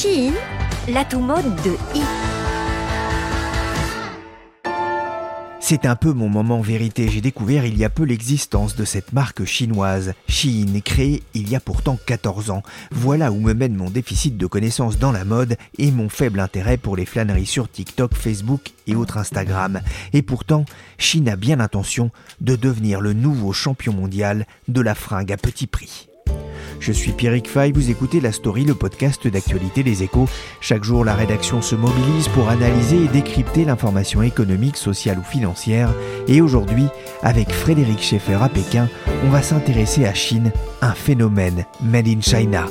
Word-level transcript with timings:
Chine, 0.00 0.32
l'atout 0.88 1.20
mode 1.20 1.54
de 1.56 1.76
I. 1.94 2.00
C'est 5.60 5.84
un 5.84 5.94
peu 5.94 6.14
mon 6.14 6.30
moment 6.30 6.62
vérité. 6.62 7.06
J'ai 7.10 7.20
découvert 7.20 7.66
il 7.66 7.76
y 7.76 7.84
a 7.84 7.90
peu 7.90 8.04
l'existence 8.04 8.76
de 8.76 8.86
cette 8.86 9.12
marque 9.12 9.44
chinoise, 9.44 10.14
Shein, 10.26 10.80
créée 10.82 11.22
il 11.34 11.50
y 11.50 11.54
a 11.54 11.60
pourtant 11.60 11.98
14 12.06 12.48
ans. 12.48 12.62
Voilà 12.90 13.30
où 13.30 13.40
me 13.40 13.52
mène 13.52 13.76
mon 13.76 13.90
déficit 13.90 14.38
de 14.38 14.46
connaissances 14.46 14.98
dans 14.98 15.12
la 15.12 15.26
mode 15.26 15.58
et 15.76 15.90
mon 15.90 16.08
faible 16.08 16.40
intérêt 16.40 16.78
pour 16.78 16.96
les 16.96 17.04
flâneries 17.04 17.44
sur 17.44 17.70
TikTok, 17.70 18.14
Facebook 18.14 18.70
et 18.86 18.94
autres 18.94 19.18
Instagram. 19.18 19.82
Et 20.14 20.22
pourtant, 20.22 20.64
Shein 20.96 21.26
a 21.26 21.36
bien 21.36 21.56
l'intention 21.56 22.10
de 22.40 22.56
devenir 22.56 23.02
le 23.02 23.12
nouveau 23.12 23.52
champion 23.52 23.92
mondial 23.92 24.46
de 24.68 24.80
la 24.80 24.94
fringue 24.94 25.30
à 25.30 25.36
petit 25.36 25.66
prix. 25.66 26.09
Je 26.80 26.92
suis 26.92 27.12
Pierrick 27.12 27.48
Fay, 27.48 27.72
vous 27.72 27.90
écoutez 27.90 28.20
La 28.20 28.32
Story, 28.32 28.64
le 28.64 28.74
podcast 28.74 29.28
d'actualité 29.28 29.82
des 29.82 30.02
échos. 30.02 30.26
Chaque 30.60 30.82
jour, 30.82 31.04
la 31.04 31.14
rédaction 31.14 31.60
se 31.60 31.74
mobilise 31.74 32.28
pour 32.28 32.48
analyser 32.48 33.04
et 33.04 33.08
décrypter 33.08 33.66
l'information 33.66 34.22
économique, 34.22 34.76
sociale 34.76 35.18
ou 35.18 35.22
financière. 35.22 35.92
Et 36.26 36.40
aujourd'hui, 36.40 36.86
avec 37.22 37.50
Frédéric 37.50 38.00
Schaeffer 38.00 38.38
à 38.42 38.48
Pékin, 38.48 38.88
on 39.24 39.28
va 39.28 39.42
s'intéresser 39.42 40.06
à 40.06 40.14
Chine, 40.14 40.52
un 40.80 40.94
phénomène 40.94 41.66
made 41.82 42.08
in 42.08 42.22
China. 42.22 42.64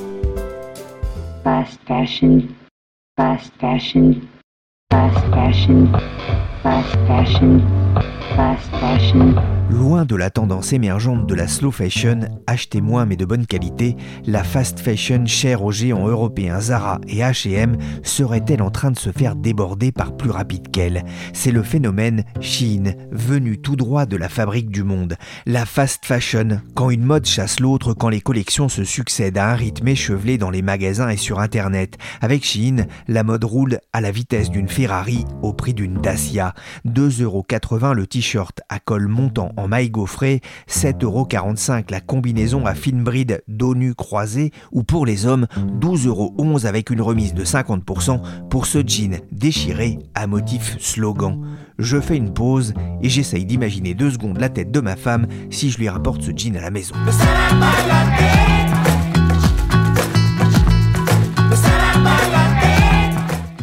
Loin 9.70 10.06
de 10.06 10.16
la 10.16 10.30
tendance 10.30 10.74
émergente 10.74 11.28
de 11.28 11.36
la 11.36 11.48
slow 11.48 11.72
fashion, 11.72 12.22
achetez 12.48 12.82
moins 12.82 13.06
mais 13.06 13.16
de 13.16 13.26
bonne 13.26 13.46
qualité, 13.46 13.96
la 14.26 14.44
fast 14.44 14.80
fashion 14.80 15.26
chère 15.26 15.64
aux 15.64 15.72
géants 15.72 16.08
européens 16.08 16.60
Zara 16.60 17.00
et 17.08 17.18
H&M 17.18 17.78
serait-elle 18.04 18.64
en 18.64 18.72
train 18.72 18.92
de 18.92 18.98
se 18.98 19.12
faire 19.12 19.36
déborder 19.36 19.92
par 19.92 20.18
plus 20.18 20.32
rapide 20.32 20.72
qu'elle? 20.72 21.04
C'est 21.34 21.52
le 21.52 21.62
phénomène 21.62 22.24
Shein, 22.42 22.94
venu 23.12 23.60
tout 23.60 23.76
droit 23.76 24.06
de 24.08 24.18
la 24.18 24.28
fabrique 24.28 24.72
du 24.72 24.84
monde. 24.84 25.16
La 25.46 25.66
fast 25.66 26.06
fashion, 26.06 26.62
quand 26.74 26.90
une 26.90 27.04
mode 27.04 27.26
chasse 27.26 27.60
l'autre, 27.60 27.94
quand 27.94 28.10
les 28.10 28.22
collections 28.22 28.70
se 28.70 28.84
succèdent 28.84 29.38
à 29.38 29.52
un 29.52 29.56
rythme 29.56 29.88
échevelé 29.88 30.38
dans 30.38 30.50
les 30.50 30.64
magasins 30.64 31.10
et 31.10 31.18
sur 31.18 31.40
Internet. 31.40 31.98
Avec 32.22 32.44
Shein, 32.44 32.86
la 33.08 33.24
mode 33.24 33.44
roule 33.44 33.80
à 33.94 34.02
la 34.02 34.12
vitesse 34.12 34.50
d'une 34.50 34.70
Ferrari 34.70 35.26
au 35.44 35.54
prix 35.54 35.74
d'une 35.74 36.02
Dacia. 36.02 36.54
2,80€ 36.88 37.94
le 37.94 38.08
t-shirt 38.20 38.60
à 38.68 38.80
col 38.80 39.08
montant 39.08 39.54
en 39.56 39.70
maille 39.70 39.90
gaufrée, 39.90 40.42
7,45€ 40.70 41.86
la 41.90 42.02
combinaison 42.02 42.66
à 42.66 42.76
fine 42.76 43.02
bride 43.02 43.42
dos 43.48 43.76
nu 43.76 43.96
croisé 43.96 44.52
ou 44.74 44.84
pour 44.84 45.06
les 45.06 45.26
hommes 45.26 45.48
12,11€ 45.80 46.66
avec 46.66 46.90
une 46.90 47.02
remise 47.02 47.34
de 47.34 47.46
50% 47.46 48.20
pour 48.50 48.66
ce 48.66 48.80
jean 48.86 49.22
déchiré 49.32 50.00
à 50.16 50.28
motif 50.28 50.76
slogan. 50.82 51.40
Je 51.78 52.02
fais 52.02 52.18
une 52.18 52.34
pause 52.34 52.74
et 53.02 53.08
j'essaye 53.08 53.46
d'imaginer 53.46 53.94
deux 53.94 54.12
secondes 54.12 54.38
la 54.38 54.50
tête 54.50 54.72
de 54.72 54.82
ma 54.82 54.98
femme 54.98 55.26
si 55.50 55.70
je 55.70 55.78
lui 55.78 55.88
rapporte 55.88 56.22
ce 56.22 56.32
jean 56.36 56.58
à 56.58 56.62
la 56.62 56.72
maison. 56.72 56.96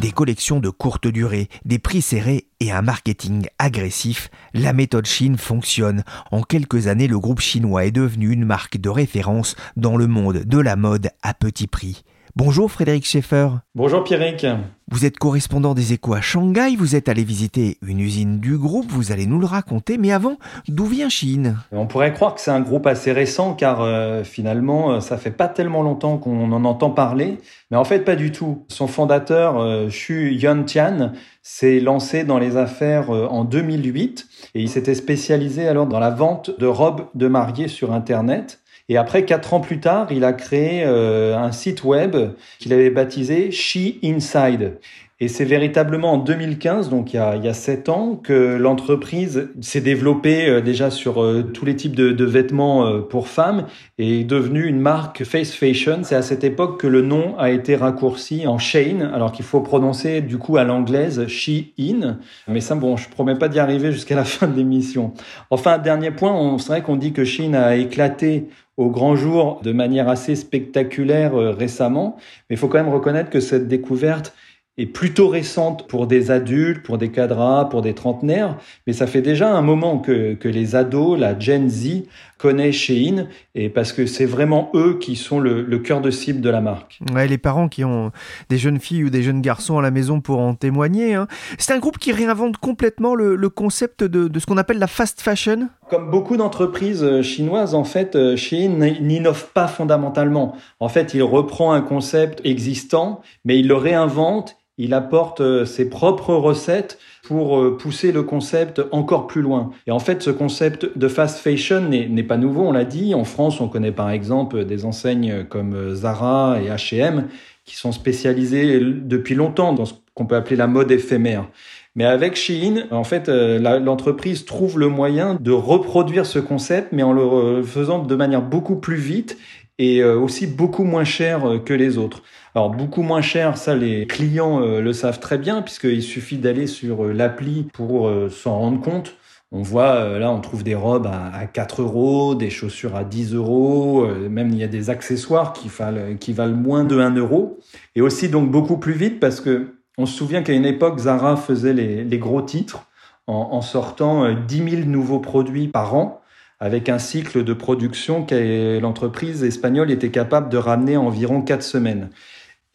Des 0.07 0.13
collections 0.13 0.61
de 0.61 0.69
courte 0.69 1.05
durée, 1.05 1.49
des 1.65 1.79
prix 1.79 2.01
serrés 2.01 2.47
et 2.61 2.71
un 2.71 2.81
marketing 2.81 3.47
agressif, 3.59 4.29
la 4.53 4.71
méthode 4.71 5.05
Chine 5.05 5.37
fonctionne. 5.37 6.05
En 6.31 6.43
quelques 6.43 6.87
années, 6.87 7.09
le 7.09 7.19
groupe 7.19 7.41
chinois 7.41 7.83
est 7.83 7.91
devenu 7.91 8.31
une 8.31 8.45
marque 8.45 8.77
de 8.77 8.87
référence 8.87 9.57
dans 9.75 9.97
le 9.97 10.07
monde 10.07 10.43
de 10.45 10.59
la 10.59 10.77
mode 10.77 11.09
à 11.23 11.33
petit 11.33 11.67
prix. 11.67 12.05
Bonjour 12.39 12.71
Frédéric 12.71 13.03
Schaeffer. 13.03 13.47
Bonjour 13.73 14.03
Pierrick. 14.03 14.45
Vous 14.91 15.05
êtes 15.05 15.17
correspondant 15.17 15.73
des 15.73 15.93
échos 15.93 16.13
à 16.13 16.21
Shanghai, 16.21 16.75
vous 16.77 16.95
êtes 16.95 17.09
allé 17.09 17.23
visiter 17.23 17.79
une 17.81 17.99
usine 17.99 18.39
du 18.39 18.59
groupe, 18.59 18.85
vous 18.89 19.11
allez 19.11 19.25
nous 19.25 19.39
le 19.39 19.47
raconter, 19.47 19.97
mais 19.97 20.11
avant, 20.11 20.37
d'où 20.67 20.85
vient 20.85 21.09
Chine 21.09 21.57
On 21.71 21.87
pourrait 21.87 22.13
croire 22.13 22.35
que 22.35 22.41
c'est 22.41 22.51
un 22.51 22.59
groupe 22.59 22.85
assez 22.85 23.11
récent 23.11 23.55
car 23.55 23.81
euh, 23.81 24.23
finalement 24.23 24.91
euh, 24.91 24.99
ça 24.99 25.17
fait 25.17 25.31
pas 25.31 25.47
tellement 25.47 25.81
longtemps 25.81 26.19
qu'on 26.19 26.51
en 26.51 26.63
entend 26.63 26.91
parler, 26.91 27.39
mais 27.71 27.77
en 27.77 27.83
fait 27.83 28.01
pas 28.01 28.15
du 28.15 28.31
tout. 28.31 28.67
Son 28.67 28.85
fondateur 28.85 29.57
euh, 29.57 29.87
Xu 29.87 30.31
Yuntian 30.35 31.13
s'est 31.41 31.79
lancé 31.79 32.23
dans 32.23 32.37
les 32.37 32.55
affaires 32.55 33.09
en 33.09 33.45
2008 33.45 34.27
et 34.53 34.61
il 34.61 34.69
s'était 34.69 34.93
spécialisé 34.93 35.67
alors 35.67 35.87
dans 35.87 35.99
la 35.99 36.11
vente 36.11 36.51
de 36.59 36.67
robes 36.67 37.07
de 37.15 37.27
mariée 37.27 37.67
sur 37.67 37.93
internet. 37.93 38.59
Et 38.89 38.97
après, 38.97 39.25
quatre 39.25 39.53
ans 39.53 39.59
plus 39.59 39.79
tard, 39.79 40.07
il 40.11 40.23
a 40.23 40.31
créé 40.31 40.83
euh, 40.85 41.37
un 41.37 41.51
site 41.51 41.83
web 41.83 42.15
qu'il 42.57 42.71
avait 42.71 42.89
baptisé 42.89 43.51
She 43.51 43.95
Inside. 44.03 44.79
Et 45.19 45.27
c'est 45.27 45.45
véritablement 45.45 46.13
en 46.13 46.17
2015, 46.17 46.89
donc 46.89 47.13
il 47.13 47.15
y 47.15 47.19
a, 47.19 47.35
il 47.35 47.43
y 47.43 47.47
a 47.47 47.53
sept 47.53 47.89
ans, 47.89 48.15
que 48.21 48.55
l'entreprise 48.55 49.49
s'est 49.61 49.81
développée 49.81 50.47
euh, 50.47 50.61
déjà 50.61 50.91
sur 50.91 51.23
euh, 51.23 51.41
tous 51.41 51.65
les 51.65 51.75
types 51.75 51.95
de, 51.95 52.11
de, 52.11 52.25
vêtements 52.25 53.01
pour 53.01 53.27
femmes 53.27 53.65
et 53.97 54.19
est 54.19 54.23
devenue 54.23 54.65
une 54.65 54.79
marque 54.79 55.23
Face 55.23 55.53
Fashion. 55.53 55.99
C'est 56.03 56.15
à 56.15 56.21
cette 56.21 56.43
époque 56.43 56.79
que 56.79 56.87
le 56.87 57.01
nom 57.01 57.37
a 57.37 57.49
été 57.49 57.75
raccourci 57.75 58.45
en 58.47 58.57
Shane, 58.57 59.01
alors 59.13 59.31
qu'il 59.31 59.45
faut 59.45 59.61
prononcer 59.61 60.21
du 60.21 60.37
coup 60.37 60.57
à 60.57 60.63
l'anglaise 60.63 61.27
She 61.27 61.73
In. 61.79 62.17
Mais 62.47 62.61
ça, 62.61 62.75
bon, 62.75 62.97
je 62.97 63.09
promets 63.09 63.35
pas 63.35 63.49
d'y 63.49 63.59
arriver 63.59 63.91
jusqu'à 63.91 64.15
la 64.15 64.23
fin 64.25 64.47
de 64.47 64.55
l'émission. 64.55 65.13
Enfin, 65.49 65.77
dernier 65.77 66.11
point, 66.11 66.57
c'est 66.59 66.67
vrai 66.67 66.81
qu'on 66.81 66.95
dit 66.95 67.13
que 67.13 67.23
Shein 67.23 67.53
a 67.53 67.75
éclaté 67.75 68.47
au 68.77 68.91
grand 68.91 69.15
jour 69.15 69.59
de 69.63 69.71
manière 69.71 70.07
assez 70.07 70.35
spectaculaire 70.35 71.35
euh, 71.35 71.51
récemment. 71.51 72.15
Mais 72.49 72.55
il 72.55 72.59
faut 72.59 72.67
quand 72.67 72.77
même 72.77 72.93
reconnaître 72.93 73.29
que 73.29 73.39
cette 73.39 73.67
découverte 73.67 74.33
est 74.77 74.85
plutôt 74.85 75.27
récente 75.27 75.87
pour 75.87 76.05
des 76.05 76.29
adultes, 76.29 76.83
pour 76.83 76.97
des 76.97 77.09
cadras, 77.09 77.65
pour 77.65 77.81
des 77.81 77.93
trentenaires, 77.93 78.57
mais 78.85 78.93
ça 78.93 79.07
fait 79.07 79.21
déjà 79.21 79.55
un 79.55 79.61
moment 79.61 79.97
que, 79.97 80.35
que 80.35 80.47
les 80.47 80.75
ados, 80.75 81.19
la 81.19 81.37
Gen 81.37 81.69
Z, 81.69 82.03
connaissent 82.37 82.75
Shein, 82.75 83.27
et 83.55 83.69
parce 83.69 83.93
que 83.93 84.05
c'est 84.05 84.25
vraiment 84.25 84.69
eux 84.75 84.99
qui 84.99 85.15
sont 85.15 85.39
le, 85.39 85.63
le, 85.63 85.79
cœur 85.79 86.01
de 86.01 86.11
cible 86.11 86.41
de 86.41 86.49
la 86.49 86.61
marque. 86.61 86.99
Ouais, 87.13 87.27
les 87.27 87.37
parents 87.37 87.67
qui 87.67 87.83
ont 87.83 88.11
des 88.49 88.57
jeunes 88.59 88.79
filles 88.79 89.05
ou 89.05 89.09
des 89.09 89.23
jeunes 89.23 89.41
garçons 89.41 89.79
à 89.79 89.81
la 89.81 89.89
maison 89.89 90.21
pour 90.21 90.39
en 90.39 90.53
témoigner. 90.53 91.15
Hein. 91.15 91.27
C'est 91.57 91.73
un 91.73 91.79
groupe 91.79 91.97
qui 91.97 92.11
réinvente 92.11 92.57
complètement 92.57 93.15
le, 93.15 93.35
le 93.35 93.49
concept 93.49 94.03
de, 94.03 94.27
de 94.27 94.39
ce 94.39 94.45
qu'on 94.45 94.57
appelle 94.57 94.77
la 94.77 94.87
fast 94.87 95.21
fashion. 95.21 95.69
Comme 95.89 96.11
beaucoup 96.11 96.37
d'entreprises 96.37 97.03
euh, 97.03 97.23
chinoises, 97.23 97.73
en 97.73 97.83
fait, 97.83 98.15
euh, 98.15 98.35
Shein 98.35 98.69
n'innove 99.01 99.47
pas 99.53 99.67
fondamentalement. 99.67 100.55
En 100.79 100.89
fait, 100.89 101.13
il 101.15 101.23
reprend 101.23 101.71
un 101.71 101.81
concept 101.81 102.41
existant, 102.43 103.21
mais 103.45 103.59
il 103.59 103.67
le 103.67 103.75
réinvente 103.75 104.57
il 104.77 104.93
apporte 104.93 105.41
euh, 105.41 105.65
ses 105.65 105.89
propres 105.89 106.33
recettes 106.33 106.99
pour 107.23 107.59
euh, 107.59 107.77
pousser 107.77 108.11
le 108.11 108.23
concept 108.23 108.81
encore 108.91 109.27
plus 109.27 109.41
loin. 109.41 109.71
Et 109.87 109.91
en 109.91 109.99
fait, 109.99 110.21
ce 110.21 110.29
concept 110.29 110.97
de 110.97 111.07
fast 111.07 111.39
fashion 111.39 111.81
n'est 111.81 112.23
pas 112.23 112.37
nouveau, 112.37 112.63
on 112.63 112.71
l'a 112.71 112.85
dit. 112.85 113.15
En 113.15 113.23
France, 113.23 113.59
on 113.59 113.67
connaît 113.67 113.91
par 113.91 114.11
exemple 114.11 114.65
des 114.65 114.85
enseignes 114.85 115.45
comme 115.49 115.73
euh, 115.73 115.95
Zara 115.95 116.59
et 116.61 116.69
H&M 116.69 117.27
qui 117.65 117.75
sont 117.75 117.91
spécialisées 117.91 118.79
depuis 118.79 119.35
longtemps 119.35 119.73
dans 119.73 119.85
ce 119.85 119.93
qu'on 120.13 120.25
peut 120.25 120.35
appeler 120.35 120.55
la 120.55 120.67
mode 120.67 120.89
éphémère. 120.89 121.47
Mais 121.95 122.05
avec 122.05 122.35
Shein, 122.35 122.85
en 122.91 123.03
fait, 123.03 123.27
l'entreprise 123.27 124.45
trouve 124.45 124.79
le 124.79 124.87
moyen 124.87 125.35
de 125.41 125.51
reproduire 125.51 126.25
ce 126.25 126.39
concept, 126.39 126.93
mais 126.93 127.03
en 127.03 127.11
le 127.11 127.63
faisant 127.63 127.99
de 127.99 128.15
manière 128.15 128.41
beaucoup 128.43 128.77
plus 128.77 128.95
vite 128.95 129.37
et 129.79 130.03
aussi 130.03 130.47
beaucoup 130.47 130.85
moins 130.85 131.03
cher 131.03 131.59
que 131.65 131.73
les 131.73 131.97
autres. 131.97 132.21
Alors 132.57 132.71
beaucoup 132.71 133.03
moins 133.03 133.21
cher, 133.21 133.55
ça 133.55 133.75
les 133.75 134.07
clients 134.07 134.63
euh, 134.63 134.81
le 134.81 134.91
savent 134.91 135.19
très 135.19 135.37
bien 135.37 135.61
puisqu'il 135.61 136.01
suffit 136.01 136.39
d'aller 136.39 136.65
sur 136.65 137.05
euh, 137.05 137.13
l'appli 137.13 137.67
pour 137.71 138.07
euh, 138.07 138.31
s'en 138.31 138.57
rendre 138.57 138.81
compte. 138.81 139.13
On 139.51 139.61
voit 139.61 140.17
là, 140.17 140.31
on 140.31 140.41
trouve 140.41 140.63
des 140.63 140.73
robes 140.73 141.05
à, 141.05 141.45
4 141.45 141.83
euros, 141.83 142.33
des 142.33 142.49
chaussures 142.49 142.95
à 142.95 143.03
10 143.03 143.35
euros, 143.35 144.07
même 144.27 144.49
il 144.49 144.57
y 144.57 144.63
a 144.63 144.67
des 144.67 144.89
accessoires 144.89 145.53
qui 145.53 145.69
valent, 145.69 146.55
moins 146.55 146.83
de 146.83 146.99
1 146.99 147.15
euro. 147.15 147.59
Et 147.95 148.01
aussi 148.01 148.27
donc 148.27 148.49
beaucoup 148.49 148.77
plus 148.77 148.93
vite 148.93 149.19
parce 149.19 149.39
que 149.39 149.75
on 149.99 150.07
se 150.07 150.17
souvient 150.17 150.41
qu'à 150.41 150.53
une 150.53 150.65
époque, 150.65 150.97
Zara 150.97 151.37
faisait 151.37 151.73
les, 151.73 152.03
les 152.03 152.17
gros 152.17 152.41
titres 152.41 152.87
en, 153.27 153.49
en 153.51 153.61
sortant 153.61 154.33
10 154.33 154.69
000 154.69 154.81
nouveaux 154.87 155.19
produits 155.19 155.67
par 155.67 155.93
an 155.93 156.21
avec 156.59 156.89
un 156.89 156.97
cycle 156.97 157.43
de 157.43 157.53
production 157.53 158.25
que 158.25 158.79
l'entreprise 158.79 159.43
espagnole 159.43 159.91
était 159.91 160.09
capable 160.09 160.49
de 160.49 160.57
ramener 160.57 160.97
en 160.97 161.05
environ 161.05 161.41
4 161.41 161.61
semaines. 161.61 162.09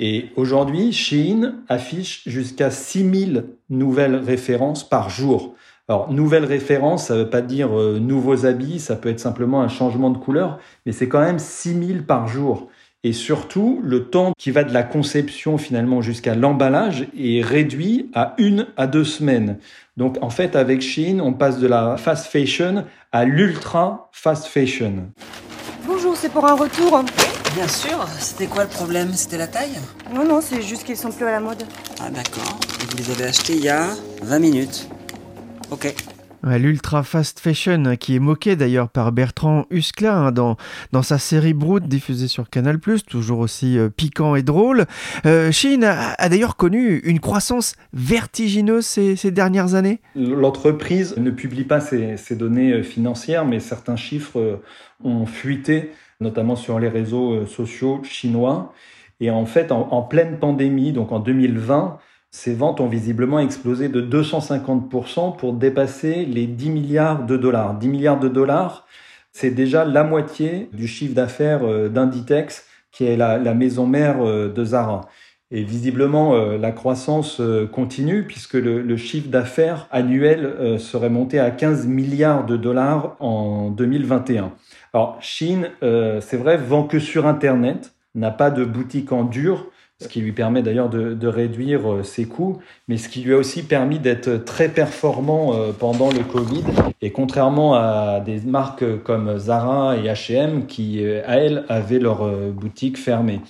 Et 0.05 0.33
aujourd'hui, 0.35 0.93
Shein 0.93 1.55
affiche 1.69 2.23
jusqu'à 2.27 2.73
6000 2.73 3.45
nouvelles 3.71 4.17
références 4.17 4.83
par 4.83 5.09
jour. 5.09 5.55
Alors, 5.87 6.13
nouvelles 6.13 6.45
références, 6.45 7.07
ça 7.07 7.15
ne 7.15 7.21
veut 7.21 7.31
pas 7.31 7.41
dire 7.41 7.79
euh, 7.79 8.01
nouveaux 8.01 8.45
habits, 8.45 8.81
ça 8.81 8.97
peut 8.97 9.11
être 9.11 9.21
simplement 9.21 9.63
un 9.63 9.69
changement 9.69 10.11
de 10.11 10.19
couleur, 10.19 10.59
mais 10.85 10.91
c'est 10.91 11.07
quand 11.07 11.21
même 11.21 11.39
6000 11.39 12.05
par 12.05 12.27
jour. 12.27 12.69
Et 13.05 13.13
surtout, 13.13 13.81
le 13.85 14.07
temps 14.07 14.33
qui 14.37 14.51
va 14.51 14.65
de 14.65 14.75
la 14.75 14.83
conception 14.83 15.57
finalement 15.57 16.03
jusqu'à 16.03 16.35
l'emballage 16.35 17.07
est 17.17 17.41
réduit 17.41 18.11
à 18.13 18.35
une 18.39 18.67
à 18.77 18.89
deux 18.89 19.05
semaines. 19.05 19.59
Donc 19.97 20.19
en 20.21 20.31
fait, 20.31 20.57
avec 20.57 20.83
Shein, 20.83 21.21
on 21.21 21.33
passe 21.33 21.61
de 21.61 21.69
la 21.69 21.97
fast 21.97 22.27
fashion 22.27 22.85
à 23.13 23.25
l'ultra 23.25 24.09
fast 24.11 24.47
fashion. 24.47 25.11
Bonjour, 25.87 26.17
c'est 26.17 26.33
pour 26.33 26.45
un 26.45 26.55
retour. 26.55 27.05
Bien 27.55 27.69
sûr, 27.69 28.07
c'était 28.19 28.47
quoi 28.47 28.65
le 28.65 28.71
problème? 28.71 29.13
C'était 29.13 29.37
la 29.37 29.47
taille? 29.47 29.79
Non, 30.15 30.25
non, 30.25 30.41
c'est 30.41 30.63
juste 30.63 30.85
qu'ils 30.85 30.97
sont 30.97 31.11
plus 31.11 31.27
à 31.27 31.33
la 31.33 31.41
mode. 31.41 31.63
Ah 32.01 32.09
d'accord. 32.09 32.59
Vous 32.89 32.97
les 32.97 33.11
avez 33.11 33.25
achetés 33.25 33.57
il 33.57 33.65
y 33.65 33.69
a 33.69 33.89
20 34.23 34.39
minutes. 34.39 34.89
Ok. 35.71 35.95
L'ultra 36.45 37.03
fast 37.03 37.39
fashion, 37.39 37.95
qui 37.97 38.17
est 38.17 38.19
moqué 38.19 38.57
d'ailleurs 38.57 38.89
par 38.89 39.13
Bertrand 39.13 39.67
Huskla 39.71 40.17
hein, 40.17 40.33
dans, 40.33 40.57
dans 40.91 41.03
sa 41.03 41.19
série 41.19 41.53
Brood 41.53 41.87
diffusée 41.87 42.27
sur 42.27 42.51
Canal+, 42.51 42.81
toujours 43.07 43.39
aussi 43.39 43.79
euh, 43.79 43.91
piquant 43.91 44.35
et 44.35 44.43
drôle. 44.43 44.87
Euh, 45.25 45.53
Chine 45.53 45.85
a, 45.85 46.29
d'ailleurs 46.29 46.57
connu 46.57 46.99
une 47.05 47.21
croissance 47.21 47.77
vertigineuse 47.93 48.85
ces, 48.87 49.15
ces 49.15 49.31
dernières 49.31 49.75
années. 49.75 50.01
L'entreprise 50.17 51.17
ne 51.17 51.31
publie 51.31 51.65
pas 51.65 51.81
ses, 51.81 52.17
ses, 52.17 52.35
données 52.35 52.73
euh, 52.73 52.83
financières, 52.83 53.45
mais 53.45 53.61
certains 53.61 53.97
chiffres 53.97 54.41
euh, 54.41 54.57
ont 55.05 55.27
fuité, 55.27 55.93
notamment 56.23 56.57
sur 56.57 56.79
les 56.79 56.89
réseaux 56.89 57.45
sociaux 57.47 58.01
chinois. 58.03 58.73
Et 59.21 59.31
en 59.31 59.45
fait, 59.45 59.73
en, 59.73 59.89
en 59.91 60.03
pleine 60.03 60.39
pandémie, 60.39 60.93
donc 60.93 61.13
en 61.13 61.21
2020, 61.21 61.99
ces 62.33 62.55
ventes 62.55 62.81
ont 62.81 62.89
visiblement 62.89 63.39
explosé 63.39 63.89
de 63.91 64.01
250% 64.01 65.37
pour 65.37 65.53
dépasser 65.53 66.25
les 66.25 66.47
10 66.47 66.71
milliards 66.71 67.27
de 67.27 67.37
dollars. 67.37 67.75
10 67.79 67.89
milliards 67.89 68.19
de 68.19 68.29
dollars, 68.29 68.87
c'est 69.33 69.51
déjà 69.51 69.85
la 69.85 70.03
moitié 70.03 70.69
du 70.73 70.89
chiffre 70.89 71.15
d'affaires 71.15 71.63
euh, 71.63 71.91
d'Inditex, 71.91 72.67
qui 72.91 73.05
est 73.05 73.17
la, 73.17 73.39
maison 73.55 73.87
mère 73.87 74.27
euh, 74.27 74.49
de 74.49 74.65
Zara. 74.65 75.03
Et 75.53 75.63
visiblement, 75.63 76.35
euh, 76.35 76.59
la 76.59 76.73
croissance 76.73 77.41
continue 77.71 78.25
puisque 78.25 78.55
le, 78.55 78.97
chiffre 78.97 79.29
d'affaires 79.29 79.87
annuel 79.93 80.79
serait 80.79 81.11
monté 81.11 81.39
à 81.39 81.51
15 81.51 81.87
milliards 81.87 82.45
de 82.47 82.57
dollars 82.57 83.17
en 83.21 83.71
2021. 83.71 84.53
Alors, 84.93 85.19
Chine, 85.21 85.71
c'est 85.81 86.37
vrai, 86.37 86.57
vend 86.57 86.85
que 86.85 86.99
sur 86.99 87.27
Internet, 87.27 87.93
n'a 88.15 88.31
pas 88.31 88.51
de 88.51 88.65
boutique 88.65 89.13
en 89.13 89.25
dur, 89.25 89.67
ce 90.03 90.09
qui 90.09 90.21
lui 90.21 90.33
permet 90.33 90.63
d'ailleurs 90.63 90.89
de, 90.91 91.27
réduire 91.27 91.91
euh, 91.91 92.03
ses 92.03 92.27
coûts, 92.27 92.59
mais 92.89 92.97
ce 92.97 93.09
qui 93.09 93.23
lui 93.23 93.33
a 93.33 93.37
aussi 93.37 93.63
permis 93.63 93.99
d'être 93.99 94.45
très 94.45 94.69
performant 94.69 95.55
euh, 95.55 95.73
pendant 95.73 96.11
le 96.11 96.21
Covid. 96.21 96.65
Et 97.01 97.13
contrairement 97.13 97.75
à 97.75 98.21
des 98.21 98.41
marques 98.41 98.85
comme 99.05 99.39
Zara 99.39 99.97
et 99.97 100.09
H&M 100.09 100.67
qui, 100.67 101.05
euh, 101.05 101.23
à 101.27 101.37
elles, 101.37 101.65
avaient 101.69 102.01
leur 102.01 102.29
boutique 102.53 102.99
fermée. 102.99 103.41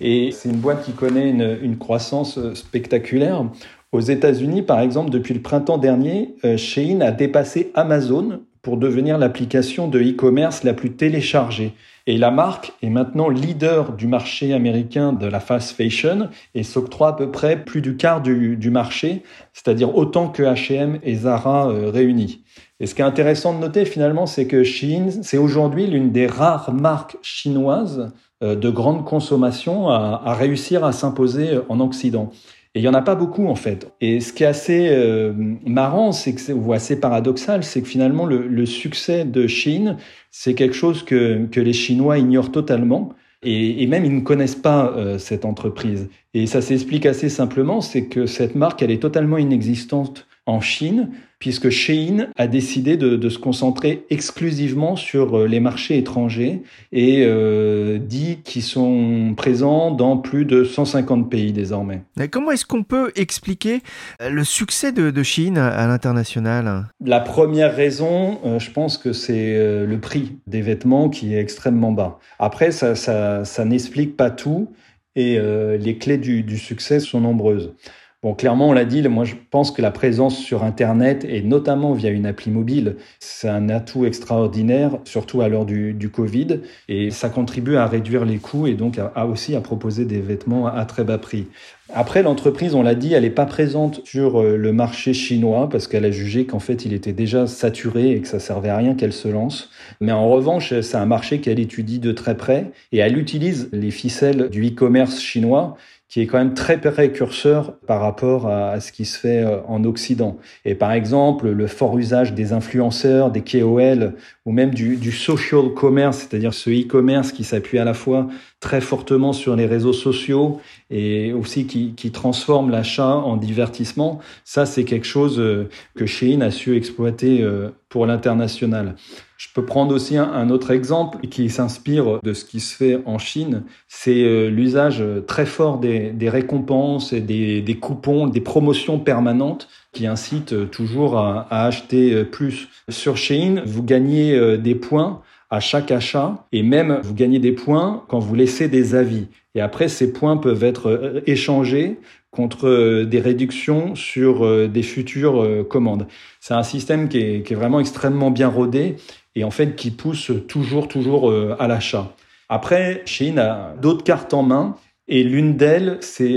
Et 0.00 0.30
c'est 0.32 0.48
une 0.48 0.56
boîte 0.56 0.84
qui 0.84 0.92
connaît 0.92 1.30
une, 1.30 1.78
croissance 1.78 2.38
spectaculaire. 2.54 3.44
Aux 3.92 4.00
États-Unis, 4.00 4.62
par 4.62 4.80
exemple, 4.80 5.10
depuis 5.10 5.34
le 5.34 5.40
printemps 5.40 5.78
dernier, 5.78 6.34
Shein 6.56 7.00
a 7.00 7.12
dépassé 7.12 7.70
Amazon 7.74 8.40
pour 8.64 8.76
devenir 8.78 9.18
l'application 9.18 9.86
de 9.86 10.00
e-commerce 10.00 10.64
la 10.64 10.72
plus 10.72 10.92
téléchargée. 10.92 11.74
Et 12.06 12.18
la 12.18 12.30
marque 12.30 12.72
est 12.82 12.90
maintenant 12.90 13.28
leader 13.28 13.92
du 13.92 14.06
marché 14.06 14.52
américain 14.52 15.12
de 15.12 15.26
la 15.26 15.40
fast 15.40 15.76
fashion 15.76 16.28
et 16.54 16.62
s'octroie 16.62 17.08
à 17.08 17.12
peu 17.12 17.30
près 17.30 17.64
plus 17.64 17.80
du 17.80 17.96
quart 17.96 18.20
du, 18.20 18.70
marché, 18.70 19.22
c'est-à-dire 19.52 19.96
autant 19.96 20.28
que 20.28 20.42
H&M 20.42 20.98
et 21.02 21.14
Zara 21.14 21.70
euh, 21.70 21.90
réunis. 21.90 22.42
Et 22.80 22.86
ce 22.86 22.94
qui 22.94 23.00
est 23.00 23.06
intéressant 23.06 23.54
de 23.54 23.58
noter 23.58 23.86
finalement, 23.86 24.26
c'est 24.26 24.46
que 24.46 24.64
Shein, 24.64 25.22
c'est 25.22 25.38
aujourd'hui 25.38 25.86
l'une 25.86 26.10
des 26.10 26.26
rares 26.26 26.72
marques 26.74 27.16
chinoises 27.22 28.00
euh, 28.00 28.18
de 28.44 28.70
grande 28.70 29.04
consommation 29.04 29.88
à, 29.88 30.34
réussir 30.34 30.84
à 30.84 30.92
s'imposer 30.92 31.58
en 31.68 31.80
Occident. 31.80 32.30
Et 32.74 32.80
il 32.80 32.82
y 32.82 32.88
en 32.88 32.94
a 32.94 33.02
pas 33.02 33.14
beaucoup 33.14 33.46
en 33.46 33.54
fait. 33.54 33.92
Et 34.00 34.20
ce 34.20 34.32
qui 34.32 34.42
est 34.42 34.46
assez 34.46 34.88
euh, 34.90 35.32
marrant, 35.64 36.10
c'est 36.10 36.52
ou 36.52 36.72
assez 36.72 36.98
paradoxal, 36.98 37.62
c'est 37.62 37.82
que 37.82 37.88
finalement 37.88 38.26
le, 38.26 38.66
succès 38.66 39.24
de 39.24 39.46
Chine, 39.46 39.96
c'est 40.32 40.54
quelque 40.54 40.74
chose 40.74 41.04
que, 41.04 41.48
les 41.54 41.72
Chinois 41.72 42.18
ignorent 42.18 42.50
totalement. 42.50 43.10
Et, 43.44 43.86
même 43.86 44.04
ils 44.04 44.14
ne 44.14 44.22
connaissent 44.22 44.56
pas 44.56 44.92
euh, 44.96 45.18
cette 45.18 45.44
entreprise. 45.44 46.08
Et 46.32 46.46
ça 46.46 46.62
s'explique 46.62 47.06
assez 47.06 47.28
simplement, 47.28 47.80
c'est 47.80 48.06
que 48.06 48.26
cette 48.26 48.54
marque, 48.54 48.82
elle 48.82 48.90
est 48.90 49.02
totalement 49.02 49.38
inexistante 49.38 50.26
en 50.46 50.60
Chine, 50.60 51.10
puisque 51.44 51.68
Shein 51.68 52.28
a 52.38 52.46
décidé 52.46 52.96
de, 52.96 53.28
se 53.28 53.38
concentrer 53.38 54.06
exclusivement 54.08 54.96
sur 54.96 55.40
euh, 55.40 55.46
les 55.46 55.60
marchés 55.60 55.98
étrangers 55.98 56.62
et 56.90 57.22
euh, 57.26 57.98
dit 57.98 58.38
qu'ils 58.44 58.62
sont 58.62 59.34
présents 59.36 59.90
dans 59.90 60.16
plus 60.16 60.46
de 60.46 60.64
150 60.64 61.28
pays 61.28 61.52
désormais. 61.52 62.00
comment 62.30 62.50
est-ce 62.50 62.64
qu'on 62.64 62.82
peut 62.82 63.12
expliquer 63.14 63.82
euh, 64.22 64.30
le 64.30 64.42
succès 64.42 64.90
de, 64.90 65.10
de 65.10 65.22
Shein 65.22 65.56
à 65.56 65.86
l'international? 65.86 66.86
La 67.04 67.20
première 67.20 67.76
raison, 67.76 68.40
je 68.58 68.70
pense 68.70 68.96
que 68.96 69.12
c'est 69.12 69.84
le 69.84 69.98
prix 70.00 70.38
des 70.46 70.62
vêtements 70.62 71.10
qui 71.10 71.34
est 71.34 71.40
extrêmement 71.40 71.92
bas. 71.92 72.20
Après, 72.38 72.70
ça, 72.70 72.94
ça, 72.94 73.64
n'explique 73.66 74.16
pas 74.16 74.30
tout 74.30 74.72
et 75.14 75.38
les 75.78 75.98
clés 75.98 76.18
du, 76.18 76.42
du 76.42 76.56
succès 76.56 77.00
sont 77.00 77.20
nombreuses. 77.20 77.74
Bon, 78.24 78.32
clairement, 78.32 78.70
on 78.70 78.72
l'a 78.72 78.86
dit, 78.86 79.06
moi 79.06 79.24
je 79.24 79.34
pense 79.50 79.70
que 79.70 79.82
la 79.82 79.90
présence 79.90 80.38
sur 80.38 80.64
Internet, 80.64 81.26
et 81.28 81.42
notamment 81.42 81.92
via 81.92 82.08
une 82.08 82.24
appli 82.24 82.50
mobile, 82.50 82.96
c'est 83.20 83.50
un 83.50 83.68
atout 83.68 84.06
extraordinaire, 84.06 84.96
surtout 85.04 85.42
à 85.42 85.48
l'heure 85.48 85.66
du, 85.66 85.92
du, 85.92 86.08
Covid, 86.08 86.60
et 86.88 87.10
ça 87.10 87.28
contribue 87.28 87.76
à 87.76 87.86
réduire 87.86 88.24
les 88.24 88.38
coûts 88.38 88.66
et 88.66 88.72
donc 88.72 88.98
à, 88.98 89.26
aussi 89.26 89.54
à 89.54 89.60
proposer 89.60 90.06
des 90.06 90.20
vêtements 90.20 90.66
à 90.66 90.86
très 90.86 91.04
bas 91.04 91.18
prix. 91.18 91.48
Après, 91.92 92.22
l'entreprise, 92.22 92.74
on 92.74 92.82
l'a 92.82 92.94
dit, 92.94 93.12
elle 93.12 93.24
n'est 93.24 93.30
pas 93.30 93.44
présente 93.44 94.00
sur 94.06 94.40
euh, 94.40 94.56
le 94.56 94.72
marché 94.72 95.12
chinois 95.12 95.68
parce 95.68 95.86
qu'elle 95.86 96.06
a 96.06 96.10
jugé 96.10 96.46
qu'en 96.46 96.58
fait, 96.58 96.86
il 96.86 96.94
était 96.94 97.12
déjà 97.12 97.46
saturé 97.46 98.12
et 98.12 98.20
que 98.22 98.26
ça 98.26 98.38
servait 98.38 98.70
à 98.70 98.78
rien 98.78 98.94
qu'elle 98.94 99.12
se 99.12 99.28
lance. 99.28 99.68
Mais 100.00 100.12
en 100.12 100.30
revanche, 100.30 100.80
c'est 100.80 100.96
un 100.96 101.04
marché 101.04 101.40
qu'elle 101.40 101.60
étudie 101.60 101.98
de 101.98 102.12
très 102.12 102.38
près 102.38 102.72
et 102.90 102.98
elle 102.98 103.18
utilise 103.18 103.68
les 103.72 103.90
ficelles 103.90 104.48
du 104.48 104.66
e-commerce 104.66 105.20
chinois 105.20 105.76
qui 106.08 106.20
est 106.20 106.26
quand 106.26 106.38
même 106.38 106.54
très 106.54 106.80
précurseur 106.80 107.78
par 107.86 108.00
rapport 108.00 108.46
à, 108.46 108.78
ce 108.80 108.92
qui 108.92 109.04
se 109.04 109.18
fait 109.18 109.42
euh, 109.42 109.60
en 109.66 109.84
Occident. 109.84 110.38
Et 110.64 110.74
par 110.74 110.92
exemple, 110.92 111.48
le 111.48 111.66
fort 111.66 111.98
usage 111.98 112.34
des 112.34 112.52
influenceurs, 112.52 113.30
des 113.30 113.40
KOL, 113.40 114.14
ou 114.46 114.52
même 114.52 114.74
du, 114.74 115.12
social 115.12 115.72
commerce, 115.74 116.18
c'est-à-dire 116.18 116.52
ce 116.52 116.70
e-commerce 116.70 117.32
qui 117.32 117.44
s'appuie 117.44 117.78
à 117.78 117.84
la 117.84 117.94
fois 117.94 118.28
très 118.60 118.80
fortement 118.80 119.32
sur 119.32 119.56
les 119.56 119.66
réseaux 119.66 119.92
sociaux 119.92 120.60
et 120.90 121.32
aussi 121.32 121.66
qui, 121.66 121.94
qui 121.94 122.10
transforme 122.10 122.70
l'achat 122.70 123.16
en 123.16 123.36
divertissement, 123.36 124.20
ça 124.44 124.66
c'est 124.66 124.84
quelque 124.84 125.06
chose 125.06 125.40
euh, 125.40 125.68
que 125.96 126.06
Shein 126.06 126.42
a 126.42 126.50
su 126.50 126.76
exploiter 126.76 127.42
euh, 127.42 127.70
pour 127.94 128.06
l'international. 128.06 128.96
Je 129.36 129.46
peux 129.54 129.64
prendre 129.64 129.94
aussi 129.94 130.16
un, 130.16 130.50
autre 130.50 130.72
exemple 130.72 131.28
qui 131.28 131.48
s'inspire 131.48 132.18
de 132.24 132.32
ce 132.32 132.44
qui 132.44 132.58
se 132.58 132.74
fait 132.74 132.98
en 133.06 133.18
Chine, 133.18 133.62
c'est 133.86 134.24
euh, 134.24 134.48
l'usage 134.48 135.00
très 135.28 135.46
fort 135.46 135.78
des, 135.78 136.28
récompenses 136.28 137.12
et 137.12 137.20
des, 137.20 137.78
coupons, 137.80 138.26
des 138.26 138.40
promotions 138.40 138.98
permanentes 138.98 139.68
qui 139.92 140.08
incitent 140.08 140.72
toujours 140.72 141.18
à, 141.18 141.46
acheter 141.48 142.24
plus. 142.24 142.66
Sur 142.88 143.16
Shein, 143.16 143.62
vous 143.64 143.84
gagnez 143.84 144.58
des 144.58 144.74
points 144.74 145.22
à 145.50 145.60
chaque 145.60 145.92
achat 145.92 146.46
et 146.50 146.64
même 146.64 146.98
vous 147.04 147.14
gagnez 147.14 147.38
des 147.38 147.52
points 147.52 148.02
quand 148.08 148.18
vous 148.18 148.34
laissez 148.34 148.66
des 148.66 148.96
avis. 148.96 149.28
Et 149.54 149.60
après, 149.60 149.88
ces 149.88 150.12
points 150.12 150.36
peuvent 150.36 150.64
être 150.64 150.88
euh, 150.88 151.20
échangés 151.26 151.98
contre 152.34 152.68
euh, 152.68 153.04
des 153.04 153.20
réductions 153.20 153.94
sur 153.94 154.44
euh, 154.44 154.68
des 154.68 154.82
futures 154.82 155.66
commandes. 155.68 156.06
C'est 156.40 156.54
un 156.54 156.62
système 156.62 157.08
qui 157.08 157.18
est, 157.18 157.54
vraiment 157.54 157.80
extrêmement 157.80 158.30
bien 158.30 158.48
rodé 158.48 158.96
et 159.34 159.44
en 159.44 159.50
fait 159.50 159.76
qui 159.76 159.90
pousse 159.90 160.30
toujours, 160.48 160.88
toujours 160.88 161.32
à 161.58 161.66
l'achat. 161.66 162.14
Après, 162.48 163.02
Shein 163.06 163.38
a 163.38 163.74
d'autres 163.80 164.04
cartes 164.04 164.34
en 164.34 164.42
main 164.42 164.76
et 165.08 165.22
l'une 165.24 165.56
d'elles, 165.56 165.98
c'est 166.00 166.28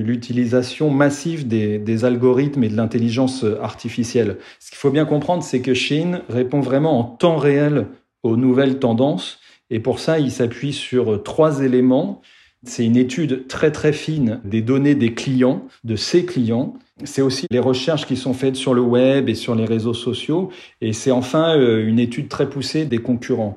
l'utilisation 0.00 0.90
massive 0.90 1.46
des, 1.46 1.78
des, 1.78 2.04
algorithmes 2.04 2.64
et 2.64 2.68
de 2.68 2.76
l'intelligence 2.76 3.44
artificielle. 3.62 4.38
Ce 4.58 4.70
qu'il 4.70 4.78
faut 4.78 4.90
bien 4.90 5.04
comprendre, 5.04 5.42
c'est 5.42 5.60
que 5.60 5.74
Shein 5.74 6.22
répond 6.28 6.60
vraiment 6.60 6.98
en 6.98 7.04
temps 7.04 7.36
réel 7.36 7.86
aux 8.22 8.36
nouvelles 8.36 8.78
tendances. 8.78 9.40
Et 9.70 9.80
pour 9.80 10.00
ça, 10.00 10.18
il 10.18 10.30
s'appuie 10.30 10.72
sur 10.72 11.22
trois 11.22 11.62
éléments. 11.62 12.22
C'est 12.64 12.84
une 12.84 12.96
étude 12.96 13.46
très 13.48 13.72
très 13.72 13.92
fine 13.92 14.40
des 14.44 14.60
données 14.60 14.94
des 14.94 15.14
clients, 15.14 15.66
de 15.84 15.96
ses 15.96 16.26
clients. 16.26 16.74
c'est 17.04 17.22
aussi 17.22 17.46
les 17.50 17.58
recherches 17.58 18.06
qui 18.06 18.16
sont 18.16 18.34
faites 18.34 18.56
sur 18.56 18.74
le 18.74 18.82
web 18.82 19.30
et 19.30 19.34
sur 19.34 19.54
les 19.54 19.64
réseaux 19.64 19.94
sociaux. 19.94 20.50
Et 20.82 20.92
c'est 20.92 21.10
enfin 21.10 21.56
euh, 21.56 21.86
une 21.86 21.98
étude 21.98 22.28
très 22.28 22.50
poussée 22.50 22.84
des 22.84 22.98
concurrents. 22.98 23.56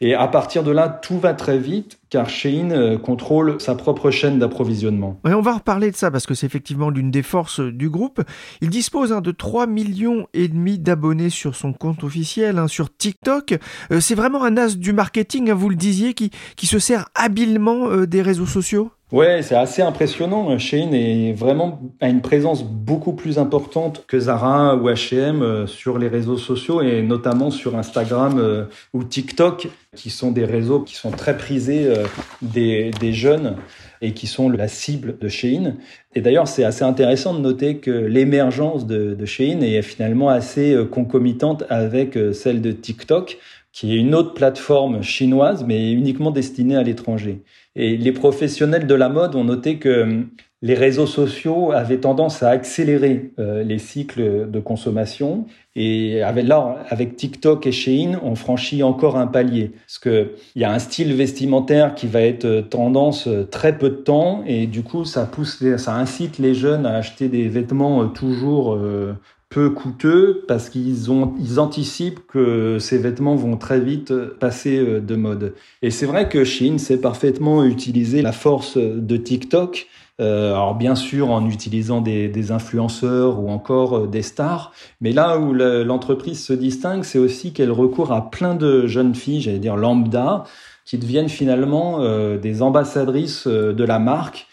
Et 0.00 0.14
à 0.14 0.28
partir 0.28 0.62
de 0.62 0.70
là, 0.70 0.88
tout 0.88 1.18
va 1.18 1.34
très 1.34 1.58
vite 1.58 1.98
car 2.10 2.30
Shein 2.30 2.70
euh, 2.70 2.98
contrôle 2.98 3.60
sa 3.60 3.74
propre 3.74 4.10
chaîne 4.10 4.38
d'approvisionnement. 4.38 5.20
on 5.24 5.40
va 5.40 5.54
reparler 5.54 5.90
de 5.90 5.96
ça 5.96 6.10
parce 6.10 6.26
que 6.26 6.34
c'est 6.34 6.46
effectivement 6.46 6.88
l'une 6.88 7.10
des 7.10 7.22
forces 7.22 7.60
du 7.60 7.90
groupe. 7.90 8.22
Il 8.60 8.70
dispose 8.70 9.12
hein, 9.12 9.20
de 9.20 9.30
3 9.30 9.66
millions 9.66 10.26
et 10.32 10.48
demi 10.48 10.78
d'abonnés 10.78 11.30
sur 11.30 11.54
son 11.54 11.72
compte 11.72 12.04
officiel 12.04 12.58
hein, 12.58 12.68
sur 12.68 12.96
TikTok. 12.96 13.58
Euh, 13.92 14.00
c'est 14.00 14.14
vraiment 14.14 14.44
un 14.44 14.56
as 14.56 14.76
du 14.76 14.92
marketing, 14.92 15.50
hein, 15.50 15.54
vous 15.54 15.68
le 15.68 15.76
disiez, 15.76 16.14
qui, 16.14 16.30
qui 16.56 16.66
se 16.66 16.78
sert 16.78 17.08
habilement 17.14 17.90
euh, 17.90 18.06
des 18.06 18.22
réseaux 18.22 18.46
sociaux? 18.46 18.90
Ouais, 19.10 19.40
c'est 19.42 19.54
assez 19.54 19.80
impressionnant. 19.80 20.58
Shein 20.58 20.92
est 20.92 21.32
vraiment 21.32 21.80
a 22.00 22.08
une 22.08 22.20
présence 22.20 22.62
beaucoup 22.62 23.14
plus 23.14 23.38
importante 23.38 24.04
que 24.06 24.20
Zara 24.20 24.76
ou 24.76 24.88
H&M 24.90 25.66
sur 25.66 25.98
les 25.98 26.08
réseaux 26.08 26.36
sociaux 26.36 26.82
et 26.82 27.00
notamment 27.00 27.50
sur 27.50 27.76
Instagram 27.76 28.68
ou 28.92 29.04
TikTok, 29.04 29.68
qui 29.98 30.10
sont 30.10 30.30
des 30.30 30.44
réseaux 30.44 30.80
qui 30.80 30.94
sont 30.94 31.10
très 31.10 31.36
prisés 31.36 31.86
euh, 31.86 32.06
des, 32.42 33.12
jeunes 33.12 33.56
et 34.00 34.12
qui 34.12 34.26
sont 34.26 34.48
la 34.48 34.68
cible 34.68 35.18
de 35.18 35.28
Shein. 35.28 35.76
Et 36.14 36.20
d'ailleurs, 36.20 36.46
c'est 36.46 36.64
assez 36.64 36.84
intéressant 36.84 37.34
de 37.34 37.40
noter 37.40 37.78
que 37.78 37.90
l'émergence 37.90 38.86
de, 38.86 39.14
de 39.14 39.26
Shein 39.26 39.60
est 39.60 39.82
finalement 39.82 40.28
assez 40.28 40.72
euh, 40.72 40.84
concomitante 40.84 41.64
avec 41.68 42.16
euh, 42.16 42.32
celle 42.32 42.60
de 42.60 42.70
TikTok, 42.70 43.38
qui 43.72 43.92
est 43.92 43.96
une 43.96 44.14
autre 44.14 44.34
plateforme 44.34 45.02
chinoise, 45.02 45.64
mais 45.66 45.90
uniquement 45.92 46.30
destinée 46.30 46.76
à 46.76 46.82
l'étranger. 46.82 47.42
Et 47.78 47.96
les 47.96 48.12
professionnels 48.12 48.88
de 48.88 48.94
la 48.94 49.08
mode 49.08 49.36
ont 49.36 49.44
noté 49.44 49.78
que 49.78 50.24
les 50.60 50.74
réseaux 50.74 51.06
sociaux 51.06 51.70
avaient 51.70 51.98
tendance 51.98 52.42
à 52.42 52.48
accélérer 52.50 53.30
euh, 53.38 53.62
les 53.62 53.78
cycles 53.78 54.50
de 54.50 54.60
consommation. 54.60 55.46
Et 55.76 56.22
avec, 56.22 56.46
là, 56.46 56.84
avec 56.88 57.14
TikTok 57.14 57.66
et 57.66 57.72
Shein, 57.72 58.18
on 58.24 58.34
franchit 58.34 58.82
encore 58.82 59.16
un 59.16 59.28
palier. 59.28 59.70
Parce 59.86 59.98
qu'il 60.00 60.30
y 60.56 60.64
a 60.64 60.72
un 60.72 60.80
style 60.80 61.14
vestimentaire 61.14 61.94
qui 61.94 62.08
va 62.08 62.22
être 62.22 62.62
tendance 62.68 63.28
très 63.52 63.78
peu 63.78 63.90
de 63.90 63.96
temps. 63.96 64.42
Et 64.46 64.66
du 64.66 64.82
coup, 64.82 65.04
ça 65.04 65.26
pousse, 65.26 65.62
ça 65.76 65.94
incite 65.94 66.38
les 66.38 66.54
jeunes 66.54 66.86
à 66.86 66.96
acheter 66.96 67.28
des 67.28 67.46
vêtements 67.46 68.08
toujours 68.08 68.74
euh, 68.74 69.14
peu 69.50 69.70
coûteux 69.70 70.44
parce 70.48 70.68
qu'ils 70.68 71.06
ils 71.40 71.60
anticipent 71.60 72.26
que 72.26 72.78
ces 72.80 72.98
vêtements 72.98 73.36
vont 73.36 73.56
très 73.56 73.80
vite 73.80 74.12
passer 74.40 74.78
euh, 74.78 75.00
de 75.00 75.14
mode. 75.14 75.54
Et 75.82 75.92
c'est 75.92 76.06
vrai 76.06 76.28
que 76.28 76.42
Shein 76.42 76.78
sait 76.78 77.00
parfaitement 77.00 77.64
utiliser 77.64 78.22
la 78.22 78.32
force 78.32 78.76
de 78.76 79.16
TikTok 79.16 79.86
euh, 80.20 80.50
alors 80.52 80.74
bien 80.74 80.96
sûr 80.96 81.30
en 81.30 81.46
utilisant 81.48 82.00
des, 82.00 82.28
des 82.28 82.50
influenceurs 82.50 83.38
ou 83.38 83.50
encore 83.50 83.98
euh, 83.98 84.06
des 84.08 84.22
stars, 84.22 84.72
mais 85.00 85.12
là 85.12 85.38
où 85.38 85.52
l'entreprise 85.52 86.44
se 86.44 86.52
distingue, 86.52 87.04
c'est 87.04 87.20
aussi 87.20 87.52
qu'elle 87.52 87.70
recourt 87.70 88.12
à 88.12 88.28
plein 88.28 88.56
de 88.56 88.88
jeunes 88.88 89.14
filles, 89.14 89.40
j'allais 89.40 89.60
dire 89.60 89.76
lambda, 89.76 90.42
qui 90.84 90.98
deviennent 90.98 91.28
finalement 91.28 92.00
euh, 92.00 92.36
des 92.36 92.62
ambassadrices 92.62 93.46
de 93.46 93.84
la 93.84 94.00
marque 94.00 94.47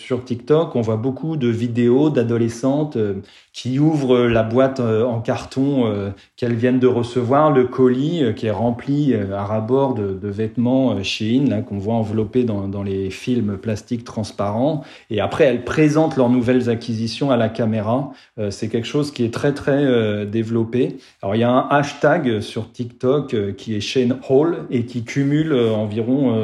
sur 0.00 0.24
TikTok, 0.24 0.74
on 0.76 0.80
voit 0.80 0.96
beaucoup 0.96 1.36
de 1.36 1.48
vidéos 1.48 2.08
d'adolescentes 2.08 2.96
euh, 2.96 3.14
qui 3.52 3.78
ouvrent 3.78 4.20
la 4.20 4.42
boîte 4.42 4.80
euh, 4.80 5.04
en 5.04 5.20
carton 5.20 5.86
euh, 5.86 6.10
qu'elles 6.36 6.54
viennent 6.54 6.78
de 6.78 6.86
recevoir, 6.86 7.50
le 7.50 7.64
colis 7.64 8.22
qui 8.34 8.46
est 8.46 8.50
rempli 8.50 9.14
à 9.14 9.44
rabord 9.44 9.94
de, 9.94 10.28
vêtements 10.28 11.02
Shein, 11.02 11.62
qu'on 11.62 11.78
voit 11.78 11.94
enveloppés 11.94 12.44
dans, 12.44 12.66
dans, 12.66 12.82
les 12.82 13.10
films 13.10 13.58
plastiques 13.58 14.04
transparents. 14.04 14.82
Et 15.10 15.20
après, 15.20 15.44
elles 15.44 15.64
présentent 15.64 16.16
leurs 16.16 16.30
nouvelles 16.30 16.70
acquisitions 16.70 17.30
à 17.30 17.36
la 17.36 17.48
caméra. 17.48 18.12
C'est 18.50 18.68
quelque 18.68 18.86
chose 18.86 19.10
qui 19.10 19.24
est 19.24 19.34
très 19.34 19.52
très 19.52 20.24
développé. 20.26 20.96
Alors 21.22 21.34
il 21.34 21.40
y 21.40 21.44
a 21.44 21.50
un 21.50 21.68
hashtag 21.68 22.40
sur 22.40 22.70
TikTok 22.72 23.54
qui 23.56 23.74
est 23.74 23.80
Shein 23.80 24.18
Hall 24.28 24.64
et 24.70 24.84
qui 24.84 25.04
cumule 25.04 25.52
environ 25.52 26.34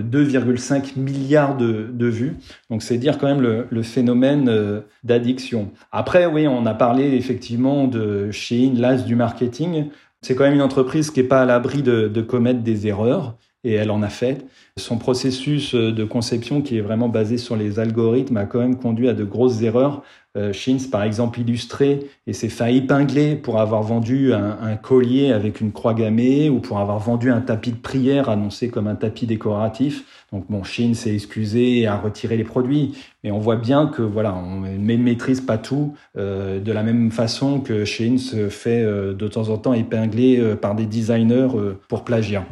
2,5 0.00 0.98
milliards 0.98 1.56
de, 1.56 1.88
de 1.92 2.06
vues. 2.06 2.36
Donc 2.70 2.82
c'est 2.82 2.98
dire 3.04 3.18
quand 3.18 3.26
même 3.26 3.40
le, 3.40 3.82
phénomène 3.82 4.48
euh, 4.48 4.80
d'addiction. 5.04 5.70
Après, 5.92 6.26
oui, 6.26 6.48
on 6.48 6.66
a 6.66 6.74
parlé 6.74 7.14
effectivement 7.14 7.86
de 7.86 8.30
Shein, 8.30 8.72
l'as 8.76 9.02
du 9.02 9.14
marketing. 9.14 9.90
C'est 10.22 10.34
quand 10.34 10.44
même 10.44 10.54
une 10.54 10.62
entreprise 10.62 11.10
qui 11.10 11.20
n'est 11.20 11.28
pas 11.28 11.42
à 11.42 11.44
l'abri 11.44 11.82
de, 11.82 12.08
de 12.08 12.22
commettre 12.22 12.60
des 12.60 12.86
erreurs 12.86 13.36
et 13.64 13.72
elle 13.72 13.90
en 13.90 14.02
a 14.02 14.08
fait. 14.08 14.44
Son 14.76 14.98
processus 14.98 15.74
euh, 15.74 15.92
de 15.92 16.04
conception, 16.04 16.60
qui 16.60 16.76
est 16.76 16.80
vraiment 16.80 17.08
basé 17.08 17.38
sur 17.38 17.56
les 17.56 17.78
algorithmes, 17.78 18.36
a 18.36 18.44
quand 18.44 18.58
même 18.58 18.76
conduit 18.76 19.08
à 19.08 19.14
de 19.14 19.24
grosses 19.24 19.62
erreurs. 19.62 20.02
Euh, 20.36 20.52
par 20.90 21.04
exemple, 21.04 21.38
illustré 21.38 22.08
et 22.26 22.32
s'est 22.32 22.48
fait 22.48 22.74
épingler 22.74 23.36
pour 23.36 23.60
avoir 23.60 23.84
vendu 23.84 24.32
un, 24.32 24.74
collier 24.74 25.30
avec 25.30 25.60
une 25.60 25.70
croix 25.70 25.94
gammée 25.94 26.48
ou 26.48 26.58
pour 26.58 26.78
avoir 26.78 26.98
vendu 26.98 27.30
un 27.30 27.40
tapis 27.40 27.70
de 27.70 27.76
prière 27.76 28.28
annoncé 28.28 28.68
comme 28.68 28.88
un 28.88 28.96
tapis 28.96 29.26
décoratif. 29.26 30.26
Donc 30.32 30.46
bon, 30.50 30.64
Shein 30.64 30.94
s'est 30.94 31.14
excusé 31.14 31.78
et 31.78 31.86
a 31.86 31.96
retiré 31.96 32.36
les 32.36 32.42
produits, 32.42 32.96
mais 33.22 33.30
on 33.30 33.38
voit 33.38 33.54
bien 33.54 33.86
que 33.86 34.02
voilà, 34.02 34.34
on 34.34 34.62
ne 34.62 34.96
maîtrise 34.96 35.40
pas 35.40 35.56
tout 35.56 35.94
euh, 36.18 36.58
de 36.58 36.72
la 36.72 36.82
même 36.82 37.12
façon 37.12 37.60
que 37.60 37.84
Shein 37.84 38.18
se 38.18 38.48
fait 38.48 38.82
de 38.82 39.28
temps 39.28 39.50
en 39.50 39.56
temps 39.56 39.72
épingler 39.72 40.56
par 40.60 40.74
des 40.74 40.86
designers 40.86 41.48
pour 41.86 42.02
plagiat. 42.02 42.44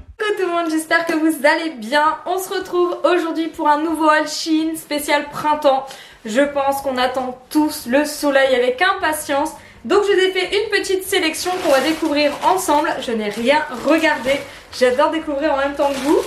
J'espère 0.70 1.06
que 1.06 1.14
vous 1.14 1.46
allez 1.46 1.70
bien. 1.70 2.16
On 2.26 2.38
se 2.38 2.48
retrouve 2.48 2.96
aujourd'hui 3.04 3.48
pour 3.48 3.68
un 3.68 3.78
nouveau 3.78 4.06
haul 4.06 4.28
Shein 4.28 4.76
spécial 4.76 5.28
printemps. 5.30 5.86
Je 6.24 6.40
pense 6.40 6.82
qu'on 6.82 6.98
attend 6.98 7.38
tous 7.50 7.86
le 7.86 8.04
soleil 8.04 8.54
avec 8.54 8.80
impatience. 8.80 9.50
Donc 9.84 10.04
je 10.04 10.12
vous 10.12 10.18
ai 10.18 10.30
fait 10.30 10.62
une 10.62 10.70
petite 10.70 11.04
sélection 11.04 11.50
qu'on 11.62 11.72
va 11.72 11.80
découvrir 11.80 12.32
ensemble. 12.44 12.94
Je 13.00 13.12
n'ai 13.12 13.28
rien 13.28 13.64
regardé. 13.86 14.40
J'adore 14.78 15.10
découvrir 15.10 15.54
en 15.54 15.58
même 15.58 15.74
temps 15.74 15.90
que 15.90 15.98
vous. 15.98 16.20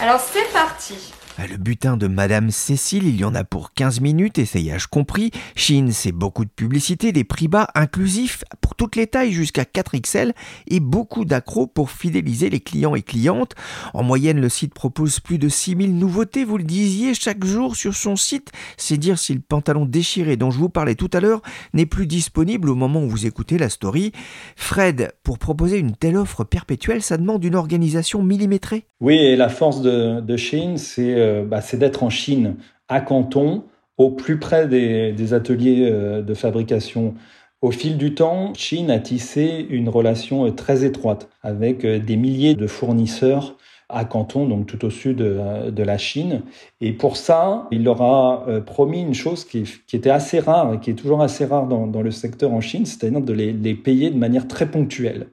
Alors 0.00 0.20
c'est 0.20 0.50
parti 0.52 1.12
le 1.48 1.56
butin 1.56 1.96
de 1.96 2.06
Madame 2.06 2.50
Cécile, 2.50 3.06
il 3.06 3.16
y 3.16 3.24
en 3.24 3.34
a 3.34 3.44
pour 3.44 3.72
15 3.72 4.00
minutes, 4.00 4.38
essayage 4.38 4.86
compris. 4.86 5.30
Chine, 5.54 5.92
c'est 5.92 6.12
beaucoup 6.12 6.44
de 6.44 6.50
publicité, 6.50 7.12
des 7.12 7.24
prix 7.24 7.48
bas 7.48 7.68
inclusifs 7.74 8.44
pour 8.60 8.74
toutes 8.74 8.96
les 8.96 9.06
tailles 9.06 9.32
jusqu'à 9.32 9.62
4XL 9.62 10.32
et 10.68 10.80
beaucoup 10.80 11.24
d'accros 11.24 11.66
pour 11.66 11.90
fidéliser 11.90 12.50
les 12.50 12.60
clients 12.60 12.94
et 12.94 13.02
clientes. 13.02 13.54
En 13.94 14.02
moyenne, 14.02 14.40
le 14.40 14.48
site 14.48 14.74
propose 14.74 15.20
plus 15.20 15.38
de 15.38 15.48
6000 15.48 15.96
nouveautés, 15.96 16.44
vous 16.44 16.58
le 16.58 16.64
disiez, 16.64 17.14
chaque 17.14 17.44
jour 17.44 17.76
sur 17.76 17.94
son 17.94 18.16
site. 18.16 18.50
C'est 18.76 18.96
dire 18.96 19.18
si 19.18 19.32
le 19.32 19.40
pantalon 19.40 19.86
déchiré 19.86 20.36
dont 20.36 20.50
je 20.50 20.58
vous 20.58 20.68
parlais 20.68 20.94
tout 20.94 21.10
à 21.12 21.20
l'heure 21.20 21.42
n'est 21.74 21.86
plus 21.86 22.06
disponible 22.06 22.68
au 22.68 22.74
moment 22.74 23.02
où 23.02 23.08
vous 23.08 23.26
écoutez 23.26 23.56
la 23.56 23.68
story. 23.68 24.12
Fred, 24.56 25.12
pour 25.22 25.38
proposer 25.38 25.78
une 25.78 25.94
telle 25.96 26.16
offre 26.16 26.44
perpétuelle, 26.44 27.02
ça 27.02 27.16
demande 27.16 27.44
une 27.44 27.54
organisation 27.54 28.22
millimétrée. 28.22 28.84
Oui, 29.00 29.16
et 29.16 29.36
la 29.36 29.48
force 29.48 29.80
de, 29.80 30.20
de 30.20 30.36
c'est 30.76 31.14
euh, 31.30 31.44
bah, 31.44 31.60
c'est 31.60 31.78
d'être 31.78 32.02
en 32.02 32.10
Chine, 32.10 32.56
à 32.88 33.00
Canton, 33.00 33.64
au 33.96 34.10
plus 34.10 34.38
près 34.38 34.66
des, 34.66 35.34
ateliers 35.34 35.88
euh, 35.90 36.22
de 36.22 36.34
fabrication. 36.34 37.14
Au 37.62 37.70
fil 37.70 37.98
du 37.98 38.14
temps, 38.14 38.54
Chine 38.54 38.90
a 38.90 38.98
tissé 38.98 39.66
une 39.70 39.88
relation 39.88 40.46
euh, 40.46 40.50
très 40.50 40.84
étroite 40.84 41.28
avec 41.42 41.86
des 41.86 42.16
milliers 42.16 42.54
de 42.54 42.66
fournisseurs 42.66 43.56
à 43.88 44.04
Canton, 44.04 44.46
donc 44.46 44.66
tout 44.66 44.84
au 44.84 44.90
sud 44.90 45.16
de, 45.16 45.82
la 45.82 45.98
Chine. 45.98 46.42
Et 46.80 46.92
pour 46.92 47.16
ça, 47.16 47.66
il 47.72 47.82
leur 47.82 48.02
a 48.02 48.46
promis 48.64 49.00
une 49.02 49.14
chose 49.14 49.44
qui, 49.44 49.64
était 49.92 50.10
assez 50.10 50.38
rare 50.38 50.74
et 50.74 50.78
qui 50.78 50.90
est 50.90 50.94
toujours 50.94 51.22
assez 51.22 51.44
rare 51.44 51.66
dans, 51.66 52.00
le 52.00 52.10
secteur 52.12 52.52
en 52.52 52.60
Chine, 52.60 52.86
c'est-à-dire 52.86 53.20
de 53.20 53.32
les, 53.32 53.74
payer 53.74 54.10
de 54.10 54.16
manière 54.16 54.46
très 54.46 54.70
ponctuelle. 54.70 55.26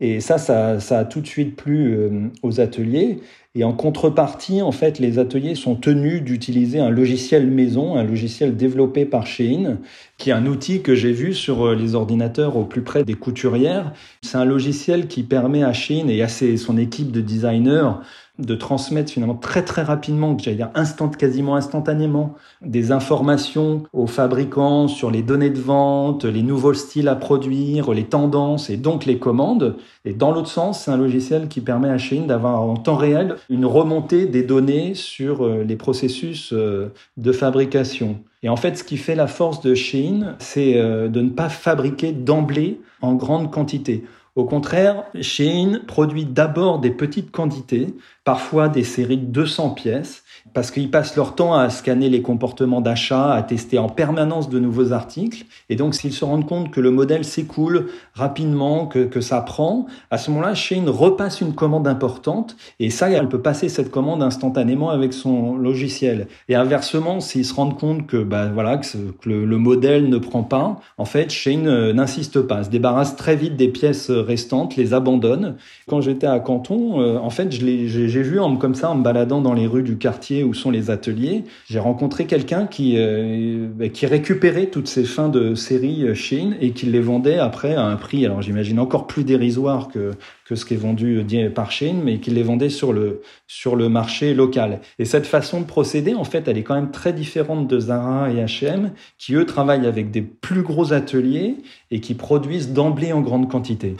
Et 0.00 0.20
ça, 0.20 0.38
ça, 0.38 0.78
ça 0.80 0.98
a 0.98 1.04
tout 1.04 1.20
de 1.20 1.26
suite 1.26 1.56
plu 1.56 2.30
aux 2.42 2.60
ateliers. 2.60 3.20
Et 3.56 3.64
en 3.64 3.72
contrepartie, 3.72 4.60
en 4.60 4.70
fait, 4.70 4.98
les 4.98 5.18
ateliers 5.18 5.54
sont 5.54 5.76
tenus 5.76 6.22
d'utiliser 6.22 6.78
un 6.78 6.90
logiciel 6.90 7.46
maison, 7.46 7.96
un 7.96 8.04
logiciel 8.04 8.54
développé 8.54 9.06
par 9.06 9.26
Shein, 9.26 9.78
qui 10.18 10.28
est 10.28 10.34
un 10.34 10.44
outil 10.44 10.82
que 10.82 10.94
j'ai 10.94 11.12
vu 11.12 11.32
sur 11.32 11.68
euh, 11.68 11.74
les 11.74 11.94
ordinateurs 11.94 12.58
au 12.58 12.64
plus 12.64 12.82
près 12.82 13.02
des 13.02 13.14
couturières. 13.14 13.94
C'est 14.20 14.36
un 14.36 14.44
logiciel 14.44 15.06
qui 15.06 15.22
permet 15.22 15.62
à 15.62 15.72
Shein 15.72 16.08
et 16.08 16.20
à 16.20 16.28
son 16.28 16.76
équipe 16.76 17.10
de 17.10 17.22
designers 17.22 17.92
de 18.38 18.54
transmettre 18.54 19.12
finalement 19.12 19.34
très 19.34 19.64
très 19.64 19.82
rapidement, 19.82 20.36
j'allais 20.38 20.56
dire 20.56 20.70
quasiment 21.18 21.56
instantanément, 21.56 22.34
des 22.62 22.92
informations 22.92 23.84
aux 23.92 24.06
fabricants 24.06 24.88
sur 24.88 25.10
les 25.10 25.22
données 25.22 25.50
de 25.50 25.60
vente, 25.60 26.24
les 26.24 26.42
nouveaux 26.42 26.74
styles 26.74 27.08
à 27.08 27.16
produire, 27.16 27.92
les 27.92 28.04
tendances 28.04 28.70
et 28.70 28.76
donc 28.76 29.06
les 29.06 29.18
commandes. 29.18 29.76
Et 30.04 30.12
dans 30.12 30.32
l'autre 30.32 30.48
sens, 30.48 30.84
c'est 30.84 30.90
un 30.90 30.96
logiciel 30.96 31.48
qui 31.48 31.60
permet 31.60 31.88
à 31.88 31.98
Shein 31.98 32.22
d'avoir 32.26 32.60
en 32.60 32.76
temps 32.76 32.96
réel 32.96 33.36
une 33.48 33.64
remontée 33.64 34.26
des 34.26 34.42
données 34.42 34.94
sur 34.94 35.44
euh, 35.44 35.64
les 35.64 35.76
processus 35.76 36.52
euh, 36.52 36.92
de 37.16 37.32
fabrication. 37.32 38.18
Et 38.42 38.48
en 38.48 38.56
fait, 38.56 38.76
ce 38.76 38.84
qui 38.84 38.96
fait 38.96 39.14
la 39.14 39.26
force 39.26 39.60
de 39.60 39.74
Shein, 39.74 40.36
c'est 40.38 40.78
euh, 40.78 41.08
de 41.08 41.20
ne 41.20 41.30
pas 41.30 41.48
fabriquer 41.48 42.12
d'emblée 42.12 42.80
en 43.00 43.14
grande 43.14 43.50
quantité. 43.50 44.04
Au 44.36 44.44
contraire, 44.44 45.04
Shein 45.22 45.80
produit 45.86 46.26
d'abord 46.26 46.78
des 46.78 46.90
petites 46.90 47.30
quantités 47.30 47.94
parfois 48.26 48.68
des 48.68 48.82
séries 48.82 49.18
de 49.18 49.24
200 49.24 49.70
pièces 49.70 50.24
parce 50.52 50.70
qu'ils 50.70 50.90
passent 50.90 51.16
leur 51.16 51.34
temps 51.34 51.54
à 51.54 51.70
scanner 51.70 52.08
les 52.08 52.22
comportements 52.22 52.80
d'achat, 52.80 53.32
à 53.32 53.42
tester 53.42 53.78
en 53.78 53.88
permanence 53.88 54.48
de 54.48 54.58
nouveaux 54.58 54.92
articles. 54.92 55.44
Et 55.68 55.76
donc, 55.76 55.94
s'ils 55.94 56.12
se 56.12 56.24
rendent 56.24 56.46
compte 56.46 56.70
que 56.70 56.80
le 56.80 56.90
modèle 56.90 57.24
s'écoule 57.24 57.88
rapidement, 58.14 58.86
que, 58.86 59.00
que 59.04 59.20
ça 59.20 59.40
prend, 59.40 59.86
à 60.10 60.18
ce 60.18 60.30
moment-là, 60.30 60.54
Shane 60.54 60.88
repasse 60.88 61.40
une 61.40 61.54
commande 61.54 61.86
importante. 61.86 62.56
Et 62.80 62.90
ça, 62.90 63.10
elle 63.10 63.28
peut 63.28 63.42
passer 63.42 63.68
cette 63.68 63.90
commande 63.90 64.22
instantanément 64.22 64.90
avec 64.90 65.12
son 65.12 65.56
logiciel. 65.56 66.26
Et 66.48 66.54
inversement, 66.54 67.20
s'ils 67.20 67.44
se 67.44 67.54
rendent 67.54 67.78
compte 67.78 68.06
que, 68.06 68.18
bah, 68.18 68.48
voilà, 68.52 68.78
que, 68.78 68.86
le, 69.24 69.44
le, 69.44 69.58
modèle 69.58 70.08
ne 70.08 70.18
prend 70.18 70.42
pas, 70.42 70.80
en 70.96 71.04
fait, 71.04 71.30
Shane 71.30 71.66
euh, 71.66 71.92
n'insiste 71.92 72.40
pas, 72.40 72.64
se 72.64 72.70
débarrasse 72.70 73.16
très 73.16 73.36
vite 73.36 73.56
des 73.56 73.68
pièces 73.68 74.10
restantes, 74.10 74.76
les 74.76 74.94
abandonne. 74.94 75.56
Quand 75.88 76.00
j'étais 76.00 76.26
à 76.26 76.38
Canton, 76.38 77.00
euh, 77.00 77.18
en 77.18 77.30
fait, 77.30 77.50
j'ai 77.50 78.15
vu 78.22 78.40
en, 78.40 78.56
comme 78.56 78.74
ça, 78.74 78.90
en 78.90 78.96
me 78.96 79.02
baladant 79.02 79.40
dans 79.40 79.54
les 79.54 79.66
rues 79.66 79.82
du 79.82 79.96
quartier 79.98 80.44
où 80.44 80.54
sont 80.54 80.70
les 80.70 80.90
ateliers, 80.90 81.44
j'ai 81.68 81.78
rencontré 81.78 82.26
quelqu'un 82.26 82.66
qui, 82.66 82.94
euh, 82.96 83.66
bah, 83.74 83.88
qui 83.88 84.06
récupérait 84.06 84.66
toutes 84.66 84.88
ces 84.88 85.04
fins 85.04 85.28
de 85.28 85.54
série 85.54 86.14
Shein 86.14 86.52
euh, 86.52 86.56
et 86.60 86.70
qui 86.70 86.86
les 86.86 87.00
vendait 87.00 87.38
après 87.38 87.74
à 87.74 87.82
un 87.82 87.96
prix, 87.96 88.24
alors 88.24 88.42
j'imagine 88.42 88.78
encore 88.78 89.06
plus 89.06 89.24
dérisoire 89.24 89.88
que, 89.88 90.12
que 90.46 90.54
ce 90.54 90.64
qui 90.64 90.74
est 90.74 90.78
vendu 90.78 91.24
euh, 91.32 91.50
par 91.50 91.70
Shein, 91.70 91.96
mais 92.04 92.18
qui 92.18 92.30
les 92.30 92.42
vendait 92.42 92.68
sur 92.68 92.92
le, 92.92 93.22
sur 93.46 93.76
le 93.76 93.88
marché 93.88 94.34
local. 94.34 94.80
Et 94.98 95.04
cette 95.04 95.26
façon 95.26 95.60
de 95.60 95.66
procéder, 95.66 96.14
en 96.14 96.24
fait, 96.24 96.48
elle 96.48 96.58
est 96.58 96.62
quand 96.62 96.76
même 96.76 96.90
très 96.90 97.12
différente 97.12 97.66
de 97.66 97.80
Zara 97.80 98.30
et 98.30 98.36
H&M, 98.36 98.92
qui 99.18 99.34
eux 99.34 99.46
travaillent 99.46 99.86
avec 99.86 100.10
des 100.10 100.22
plus 100.22 100.62
gros 100.62 100.92
ateliers 100.92 101.56
et 101.90 102.00
qui 102.00 102.14
produisent 102.14 102.72
d'emblée 102.72 103.12
en 103.12 103.20
grande 103.20 103.50
quantité. 103.50 103.96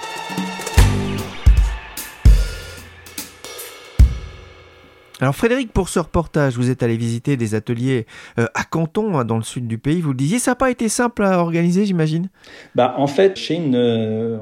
Alors 5.19 5.35
Frédéric, 5.35 5.73
pour 5.73 5.89
ce 5.89 5.99
reportage, 5.99 6.57
vous 6.57 6.69
êtes 6.69 6.83
allé 6.83 6.99
visiter 6.99 7.39
des 7.39 7.55
ateliers 7.55 8.05
euh, 8.39 8.47
à 8.55 8.65
Canton, 8.65 9.17
hein, 9.17 9.25
dans 9.25 9.39
le 9.39 9.43
sud 9.43 9.67
du 9.67 9.79
pays. 9.79 10.03
Vous 10.03 10.11
le 10.11 10.17
disiez, 10.17 10.39
ça 10.39 10.51
n'a 10.51 10.57
pas 10.57 10.71
été 10.71 10.91
simple 10.91 11.23
à 11.23 11.39
organiser, 11.39 11.87
j'imagine? 11.87 12.29
Bah, 12.75 12.95
En 12.99 13.07
fait, 13.07 13.35
chez 13.37 13.55
une, 13.55 13.77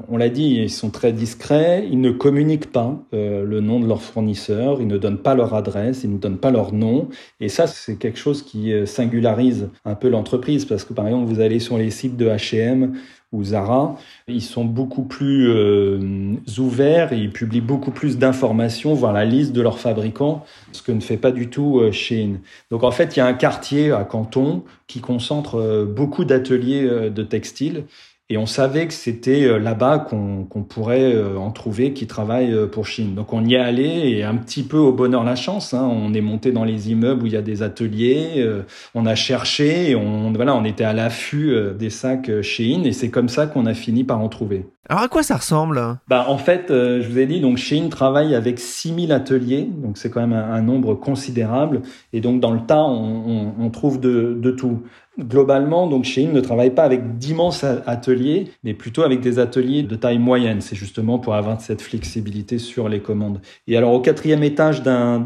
on 0.09 0.17
l'a 0.17 0.29
dit, 0.29 0.57
ils 0.57 0.71
sont 0.71 0.91
très 0.91 1.13
discrets. 1.13 1.87
Ils 1.89 2.01
ne 2.01 2.11
communiquent 2.11 2.73
pas 2.73 3.01
euh, 3.15 3.45
le 3.45 3.61
nom 3.61 3.79
de 3.79 3.87
leurs 3.87 4.03
fournisseurs. 4.03 4.81
Ils 4.81 4.89
ne 4.89 4.99
donnent 4.99 5.23
pas 5.23 5.37
leur 5.37 5.55
adresse. 5.55 6.03
Ils 6.03 6.13
ne 6.13 6.19
donnent 6.19 6.39
pas 6.39 6.51
leur 6.51 6.73
nom. 6.73 7.09
Et 7.39 7.49
ça, 7.49 7.69
c'est 7.69 7.97
quelque 7.97 8.19
chose 8.19 8.43
qui 8.43 8.73
euh, 8.73 8.85
singularise 8.85 9.69
un 9.85 9.95
peu 9.95 10.09
l'entreprise. 10.09 10.65
Parce 10.65 10.83
que, 10.83 10.93
par 10.93 11.07
exemple, 11.07 11.33
vous 11.33 11.39
allez 11.39 11.61
sur 11.61 11.79
les 11.79 11.91
sites 11.91 12.17
de 12.17 12.29
H&M 12.29 12.95
ou 13.35 13.43
Zara, 13.43 13.99
ils 14.29 14.43
sont 14.43 14.65
beaucoup 14.65 15.03
plus 15.03 15.49
euh, 15.49 16.35
ouverts 16.59 17.13
ils 17.13 17.33
publient 17.33 17.61
beaucoup 17.61 17.91
plus 17.91 18.17
d'informations, 18.17 18.95
voire 18.95 19.13
la 19.13 19.25
liste 19.25 19.53
de 19.53 19.61
leurs 19.61 19.79
fabricants, 19.79 20.45
ce 20.73 20.83
que 20.83 20.93
ne 20.93 21.01
fait 21.01 21.17
pas 21.17 21.33
du 21.33 21.51
tout 21.51 21.81
euh. 21.81 22.39
Donc 22.71 22.85
en 22.85 22.91
fait, 22.91 23.17
il 23.17 23.19
y 23.19 23.23
a 23.23 23.27
un 23.27 23.35
quartier 23.35 23.91
à 23.91 24.05
Canton 24.05 24.63
qui 24.87 25.01
concentre 25.01 25.57
euh, 25.57 25.85
beaucoup 25.85 26.25
d'ateliers 26.25 27.11
de 27.11 27.23
textiles 27.23 27.85
et 28.31 28.39
on 28.39 28.47
savait 28.47 28.87
que 28.87 28.95
c'était 28.95 29.45
euh, 29.45 29.59
là-bas 29.59 29.99
qu'on 29.99 30.63
pourrait 30.63 31.15
euh, 31.15 31.37
en 31.37 31.51
trouver 31.51 31.93
qui 31.93 32.07
travaillent 32.07 32.55
euh, 32.55 32.67
pour 32.67 32.87
Chine. 32.87 33.15
Donc 33.15 33.35
on 33.35 33.45
y 33.45 33.55
est 33.55 33.59
allé 33.59 33.85
et 33.85 34.25
un 34.25 34.37
petit 34.37 34.63
peu 34.63 34.79
au 34.79 34.93
bonheur 34.93 35.25
la 35.25 35.37
chance. 35.37 35.75
Hein. 35.75 35.87
On 35.93 36.15
est 36.15 36.23
monté 36.23 36.51
dans 36.51 36.65
les 36.65 36.91
immeubles 36.91 37.25
où 37.25 37.27
il 37.27 37.33
y 37.33 37.37
a 37.37 37.43
des 37.43 37.63
ateliers, 37.63 38.47
on 38.95 39.07
a 39.07 39.15
cherché 39.15 39.95
on, 39.95 40.33
voilà, 40.33 40.55
on 40.57 40.65
était 40.65 40.85
à 40.85 40.93
l'affût 40.93 41.55
des 41.79 41.91
sacs 41.91 42.41
Chine 42.43 42.87
et 42.87 42.93
c'est 42.93 43.11
comme 43.11 43.29
ça 43.29 43.47
qu'on 43.47 43.67
a 43.67 43.75
fini 43.75 44.05
par 44.05 44.21
en 44.21 44.29
trouver. 44.29 44.67
Alors 44.89 45.03
à 45.03 45.09
quoi 45.09 45.23
ça 45.23 45.37
ressemble 45.37 45.81
bah, 46.09 46.27
En 46.29 46.39
fait, 46.39 46.67
je 46.69 47.09
vous 47.09 47.19
ai 47.19 47.27
dit, 47.27 47.41
donc 47.41 47.57
Shein 47.57 47.89
travaille 47.89 48.35
avec 48.35 48.59
6000 48.59 49.13
ateliers, 49.13 49.69
donc 49.71 49.97
c'est 49.97 50.11
quand 50.11 50.21
même 50.21 50.33
un, 50.33 50.63
nombre 50.63 50.95
considérable. 50.95 51.83
Et 52.13 52.21
donc 52.21 52.41
dans 52.41 52.53
le 52.53 52.61
tas, 52.61 52.83
on, 52.83 53.71
trouve 53.71 54.01
de, 54.01 54.51
tout. 54.51 54.83
Globalement, 55.17 55.87
donc 55.87 56.05
Shein 56.05 56.33
ne 56.33 56.41
travaille 56.41 56.71
pas 56.71 56.83
avec 56.83 57.19
d'immenses 57.19 57.63
ateliers, 57.87 58.51
mais 58.65 58.75
plutôt 58.75 59.03
avec 59.03 59.21
des 59.21 59.39
ateliers 59.39 59.85
de 59.85 59.95
taille 59.95 60.19
moyenne. 60.19 60.61
C'est 60.61 60.75
justement 60.75 61.21
pour 61.21 61.37
avoir 61.37 61.61
cette 61.61 61.83
flexibilité 61.83 62.59
sur 62.59 62.89
les 62.89 62.99
commandes. 62.99 63.41
Et 63.69 63.77
alors 63.77 63.93
au 63.93 64.01
quatrième 64.01 64.43
étage 64.43 64.83
d'un 64.83 65.21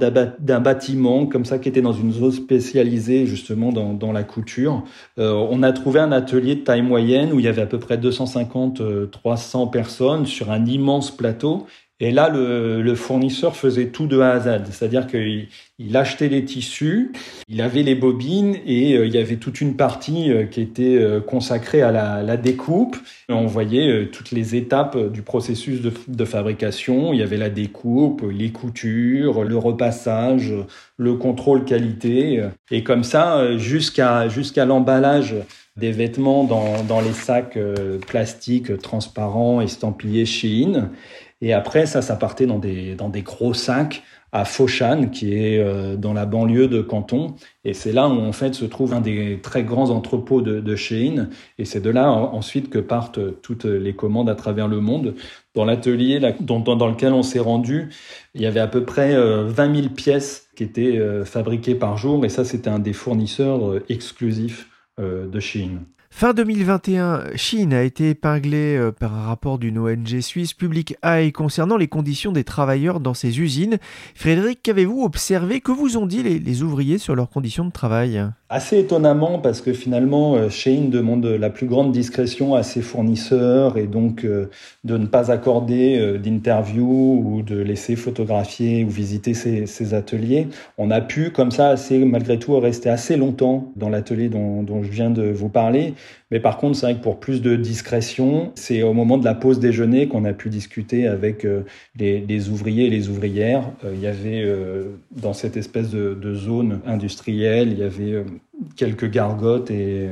bâtiment, 0.60 1.24
comme 1.24 1.46
ça, 1.46 1.58
qui 1.58 1.70
était 1.70 1.80
dans 1.80 1.94
une 1.94 2.12
zone 2.12 2.32
spécialisée 2.32 3.24
justement 3.24 3.72
dans, 3.72 4.12
la 4.12 4.24
couture, 4.24 4.84
euh, 5.18 5.32
on 5.50 5.62
a 5.62 5.72
trouvé 5.72 6.00
un 6.00 6.12
atelier 6.12 6.56
de 6.56 6.60
taille 6.60 6.82
moyenne 6.82 7.32
où 7.32 7.38
il 7.38 7.46
y 7.46 7.48
avait 7.48 7.62
à 7.62 7.66
peu 7.66 7.78
près 7.78 7.96
250-300 9.48 9.70
personnes 9.70 10.26
sur 10.26 10.50
un 10.50 10.64
immense 10.66 11.10
plateau. 11.10 11.66
Et 12.00 12.12
là, 12.12 12.28
le, 12.28 12.80
le, 12.80 12.94
fournisseur 12.94 13.56
faisait 13.56 13.88
tout 13.88 14.06
de 14.06 14.20
A 14.20 14.30
à 14.30 14.40
Z, 14.40 14.70
c'est-à-dire 14.70 15.08
qu'il 15.08 15.48
il 15.80 15.96
achetait 15.96 16.28
les 16.28 16.44
tissus, 16.44 17.12
il 17.48 17.60
avait 17.60 17.84
les 17.84 17.94
bobines 17.94 18.56
et 18.66 18.96
euh, 18.96 19.06
il 19.06 19.14
y 19.14 19.18
avait 19.18 19.36
toute 19.36 19.60
une 19.60 19.76
partie 19.76 20.32
euh, 20.32 20.44
qui 20.44 20.60
était 20.60 20.96
euh, 20.96 21.20
consacrée 21.20 21.82
à 21.82 21.92
la, 21.92 22.22
la, 22.22 22.36
découpe. 22.36 22.96
On 23.28 23.46
voyait 23.46 24.06
toutes 24.06 24.32
les 24.32 24.56
étapes 24.56 24.96
du 25.12 25.22
processus 25.22 25.80
de, 25.80 25.92
de, 26.08 26.24
fabrication. 26.24 27.12
Il 27.12 27.18
y 27.18 27.22
avait 27.22 27.36
la 27.36 27.50
découpe, 27.50 28.24
les 28.28 28.50
coutures, 28.50 29.44
le 29.44 29.56
repassage, 29.56 30.52
le 30.96 31.14
contrôle 31.14 31.64
qualité, 31.64 32.42
et 32.70 32.82
comme 32.82 33.04
ça 33.04 33.56
jusqu'à 33.58 34.28
jusqu'à 34.28 34.64
l'emballage 34.64 35.34
des 35.76 35.92
vêtements 35.92 36.44
dans, 36.44 36.82
dans 36.84 37.00
les 37.00 37.12
sacs 37.12 37.58
plastiques 38.06 38.78
transparents 38.78 39.60
estampillés 39.60 40.26
Shein. 40.26 40.90
Et 41.40 41.52
après, 41.52 41.86
ça, 41.86 42.02
ça 42.02 42.16
partait 42.16 42.46
dans 42.46 42.58
des, 42.58 42.94
dans 42.94 43.08
des 43.08 43.22
gros 43.22 43.54
sacs 43.54 44.02
à 44.32 44.44
Foshan, 44.44 45.08
qui 45.08 45.34
est 45.34 45.58
euh, 45.58 45.96
dans 45.96 46.12
la 46.12 46.26
banlieue 46.26 46.68
de 46.68 46.82
Canton. 46.82 47.34
Et 47.64 47.72
c'est 47.72 47.92
là 47.92 48.08
où, 48.08 48.12
en 48.12 48.32
fait, 48.32 48.54
se 48.54 48.64
trouve 48.64 48.92
un 48.92 49.00
des 49.00 49.40
très 49.40 49.62
grands 49.62 49.90
entrepôts 49.90 50.42
de, 50.42 50.60
de 50.60 50.76
Shein. 50.76 51.28
Et 51.58 51.64
c'est 51.64 51.80
de 51.80 51.90
là, 51.90 52.10
ensuite, 52.10 52.68
que 52.68 52.78
partent 52.78 53.40
toutes 53.40 53.64
les 53.64 53.94
commandes 53.94 54.28
à 54.28 54.34
travers 54.34 54.68
le 54.68 54.80
monde. 54.80 55.14
Dans 55.54 55.64
l'atelier 55.64 56.20
dans, 56.40 56.60
dans, 56.60 56.88
lequel 56.88 57.12
on 57.12 57.22
s'est 57.22 57.38
rendu, 57.38 57.88
il 58.34 58.42
y 58.42 58.46
avait 58.46 58.60
à 58.60 58.68
peu 58.68 58.84
près 58.84 59.14
20 59.14 59.18
euh, 59.18 59.74
000 59.74 59.88
pièces 59.94 60.48
qui 60.56 60.64
étaient 60.64 60.98
euh, 60.98 61.24
fabriquées 61.24 61.74
par 61.74 61.96
jour. 61.96 62.24
Et 62.24 62.28
ça, 62.28 62.44
c'était 62.44 62.70
un 62.70 62.80
des 62.80 62.92
fournisseurs 62.92 63.80
exclusifs 63.88 64.68
de 64.98 65.38
Shein. 65.38 65.78
Fin 66.18 66.34
2021, 66.34 67.36
Chine 67.36 67.72
a 67.72 67.84
été 67.84 68.10
épinglée 68.10 68.76
euh, 68.76 68.90
par 68.90 69.14
un 69.14 69.22
rapport 69.22 69.56
d'une 69.56 69.78
ONG 69.78 70.18
suisse 70.18 70.52
Public 70.52 70.96
Eye 71.04 71.30
concernant 71.30 71.76
les 71.76 71.86
conditions 71.86 72.32
des 72.32 72.42
travailleurs 72.42 72.98
dans 72.98 73.14
ces 73.14 73.38
usines. 73.38 73.78
Frédéric, 74.16 74.60
qu'avez-vous 74.64 75.04
observé? 75.04 75.60
Que 75.60 75.70
vous 75.70 75.96
ont 75.96 76.06
dit 76.06 76.24
les, 76.24 76.62
ouvriers 76.64 76.98
sur 76.98 77.14
leurs 77.14 77.30
conditions 77.30 77.66
de 77.66 77.70
travail? 77.70 78.28
Assez 78.50 78.78
étonnamment 78.78 79.40
parce 79.40 79.60
que 79.60 79.74
finalement, 79.74 80.36
euh, 80.36 80.48
Shein 80.48 80.88
demande 80.88 81.26
la 81.26 81.50
plus 81.50 81.66
grande 81.66 81.92
discrétion 81.92 82.54
à 82.54 82.62
ses 82.62 82.80
fournisseurs 82.80 83.76
et 83.76 83.86
donc 83.86 84.24
euh, 84.24 84.48
de 84.84 84.96
ne 84.96 85.04
pas 85.04 85.30
accorder 85.30 86.18
d'interview 86.18 87.22
ou 87.26 87.42
de 87.42 87.58
laisser 87.58 87.94
photographier 87.94 88.84
ou 88.84 88.88
visiter 88.88 89.34
ses, 89.34 89.94
ateliers. 89.94 90.48
On 90.78 90.90
a 90.90 91.02
pu 91.02 91.30
comme 91.30 91.50
ça 91.50 91.68
assez, 91.68 91.98
malgré 91.98 92.38
tout 92.38 92.58
rester 92.58 92.88
assez 92.88 93.16
longtemps 93.16 93.70
dans 93.76 93.90
l'atelier 93.90 94.30
dont, 94.30 94.62
dont 94.62 94.82
je 94.82 94.90
viens 94.90 95.10
de 95.10 95.30
vous 95.30 95.50
parler 95.50 95.94
mais 96.30 96.40
par 96.40 96.58
contre, 96.58 96.76
c'est 96.76 96.86
vrai 96.86 96.96
que 96.96 97.02
pour 97.02 97.20
plus 97.20 97.40
de 97.40 97.56
discrétion, 97.56 98.52
c'est 98.54 98.82
au 98.82 98.92
moment 98.92 99.16
de 99.16 99.24
la 99.24 99.34
pause 99.34 99.60
déjeuner 99.60 100.08
qu'on 100.08 100.24
a 100.26 100.34
pu 100.34 100.50
discuter 100.50 101.06
avec 101.06 101.44
euh, 101.46 101.62
les, 101.96 102.48
ouvriers 102.50 102.86
et 102.86 102.90
les 102.90 103.08
ouvrières. 103.08 103.70
Euh, 103.84 103.92
il 103.94 104.00
y 104.00 104.06
avait 104.06 104.42
euh, 104.42 104.96
dans 105.10 105.32
cette 105.32 105.56
espèce 105.56 105.90
de, 105.90 106.34
zone 106.34 106.80
industrielle, 106.86 107.72
il 107.72 107.78
y 107.78 107.82
avait 107.82 108.22
quelques 108.76 109.10
gargotes 109.10 109.70
et, 109.70 110.08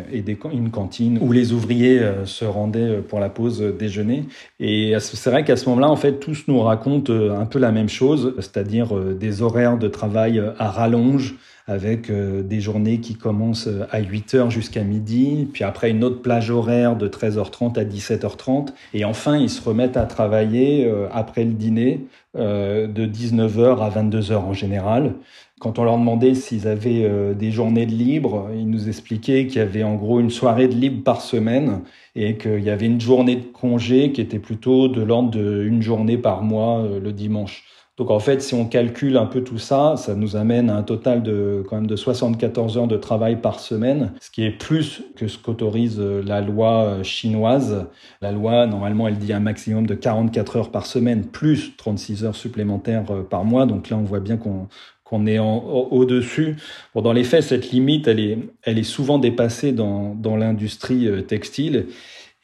une 0.52 0.70
cantine 0.70 1.18
où 1.20 1.32
les 1.32 1.52
ouvriers 1.52 2.00
se 2.24 2.44
rendaient 2.44 2.98
pour 2.98 3.20
la 3.20 3.28
pause 3.28 3.60
déjeuner. 3.60 4.24
Et 4.60 4.94
c'est 5.00 5.30
vrai 5.30 5.44
qu'à 5.44 5.56
ce 5.56 5.68
moment-là, 5.68 5.90
en 5.90 5.96
fait, 5.96 6.20
tous 6.20 6.44
nous 6.48 6.60
racontent 6.60 7.12
un 7.12 7.46
peu 7.46 7.58
la 7.58 7.72
même 7.72 7.88
chose, 7.88 8.34
c'est-à-dire 8.38 8.94
des 9.14 9.42
horaires 9.42 9.78
de 9.78 9.88
travail 9.88 10.42
à 10.58 10.70
rallonge 10.70 11.36
avec 11.68 12.10
euh, 12.10 12.42
des 12.42 12.60
journées 12.60 13.00
qui 13.00 13.14
commencent 13.14 13.66
euh, 13.66 13.86
à 13.90 14.00
8h 14.00 14.50
jusqu'à 14.50 14.82
midi, 14.82 15.48
puis 15.52 15.64
après 15.64 15.90
une 15.90 16.04
autre 16.04 16.22
plage 16.22 16.50
horaire 16.50 16.96
de 16.96 17.08
13h30 17.08 17.78
à 17.78 17.84
17h30, 17.84 18.68
et 18.94 19.04
enfin 19.04 19.36
ils 19.36 19.50
se 19.50 19.60
remettent 19.62 19.96
à 19.96 20.04
travailler 20.04 20.86
euh, 20.86 21.08
après 21.12 21.44
le 21.44 21.52
dîner 21.52 22.06
de 22.36 23.06
19h 23.06 23.82
à 23.82 23.88
22h 23.88 24.34
en 24.34 24.52
général. 24.52 25.14
Quand 25.60 25.78
on 25.78 25.84
leur 25.84 25.96
demandait 25.96 26.34
s'ils 26.34 26.68
avaient 26.68 27.34
des 27.34 27.50
journées 27.50 27.86
de 27.86 27.92
libre, 27.92 28.50
ils 28.54 28.68
nous 28.68 28.88
expliquaient 28.88 29.46
qu'il 29.46 29.56
y 29.56 29.60
avait 29.60 29.84
en 29.84 29.94
gros 29.94 30.20
une 30.20 30.28
soirée 30.28 30.68
de 30.68 30.74
libre 30.74 31.02
par 31.02 31.22
semaine 31.22 31.80
et 32.14 32.36
qu'il 32.36 32.62
y 32.62 32.68
avait 32.68 32.84
une 32.84 33.00
journée 33.00 33.36
de 33.36 33.44
congé 33.44 34.12
qui 34.12 34.20
était 34.20 34.38
plutôt 34.38 34.88
de 34.88 35.00
l'ordre 35.00 35.30
d'une 35.30 35.80
journée 35.80 36.18
par 36.18 36.42
mois 36.42 36.86
le 37.02 37.10
dimanche. 37.12 37.64
Donc 37.96 38.10
en 38.10 38.18
fait, 38.18 38.42
si 38.42 38.52
on 38.52 38.66
calcule 38.66 39.16
un 39.16 39.24
peu 39.24 39.42
tout 39.42 39.58
ça, 39.58 39.94
ça 39.96 40.14
nous 40.14 40.36
amène 40.36 40.68
à 40.68 40.76
un 40.76 40.82
total 40.82 41.22
de 41.22 41.64
quand 41.66 41.76
même 41.76 41.86
de 41.86 41.96
74 41.96 42.76
heures 42.76 42.88
de 42.88 42.98
travail 42.98 43.40
par 43.40 43.58
semaine, 43.58 44.12
ce 44.20 44.30
qui 44.30 44.44
est 44.44 44.50
plus 44.50 45.02
que 45.16 45.28
ce 45.28 45.38
qu'autorise 45.38 45.96
euh, 45.98 46.22
la 46.22 46.42
loi 46.42 46.84
euh, 46.84 47.02
chinoise. 47.02 47.86
La 48.20 48.32
loi, 48.32 48.66
normalement, 48.66 49.08
elle 49.08 49.16
dit 49.16 49.32
un 49.32 49.40
maximum 49.40 49.86
de 49.86 49.94
44 49.94 50.56
heures 50.56 50.70
par 50.70 50.84
semaine, 50.84 51.24
plus 51.24 51.74
36 51.78 52.24
heures 52.26 52.36
supplémentaires 52.36 53.10
euh, 53.10 53.22
par 53.22 53.44
mois. 53.44 53.64
Donc 53.64 53.88
là, 53.88 53.96
on 53.96 54.02
voit 54.02 54.20
bien 54.20 54.36
qu'on 54.36 54.68
qu'on 55.08 55.26
est 55.26 55.38
au-dessus. 55.38 56.56
Bon, 56.94 57.00
dans 57.00 57.12
les 57.12 57.24
faits, 57.24 57.44
cette 57.44 57.70
limite, 57.70 58.08
elle 58.08 58.20
est, 58.20 58.38
elle 58.64 58.78
est 58.78 58.82
souvent 58.82 59.18
dépassée 59.18 59.72
dans, 59.72 60.14
dans 60.14 60.36
l'industrie 60.36 61.08
textile. 61.26 61.86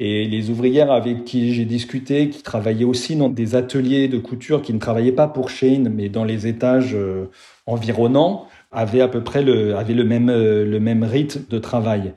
Et 0.05 0.27
les 0.27 0.51
ouvrières 0.51 0.91
avec 0.91 1.25
qui 1.25 1.55
j'ai 1.55 1.65
discuté, 1.65 2.29
qui 2.29 2.43
travaillaient 2.43 2.85
aussi 2.85 3.15
dans 3.15 3.29
des 3.29 3.55
ateliers 3.55 4.09
de 4.09 4.19
couture, 4.19 4.61
qui 4.61 4.75
ne 4.75 4.81
travaillaient 4.81 5.13
pas 5.13 5.29
pour 5.29 5.49
Shein, 5.49 5.89
mais 5.95 6.09
dans 6.09 6.25
les 6.25 6.49
étages 6.49 6.97
euh, 6.97 7.27
environnants, 7.67 8.49
avaient 8.73 9.01
à 9.01 9.07
peu 9.07 9.23
près 9.23 9.43
le, 9.43 9.77
avaient 9.77 9.95
le 9.95 10.03
même, 10.03 10.29
euh, 10.29 10.65
le 10.65 10.81
même 10.81 11.05
rythme 11.05 11.45
de 11.49 11.59
travail. 11.61 12.15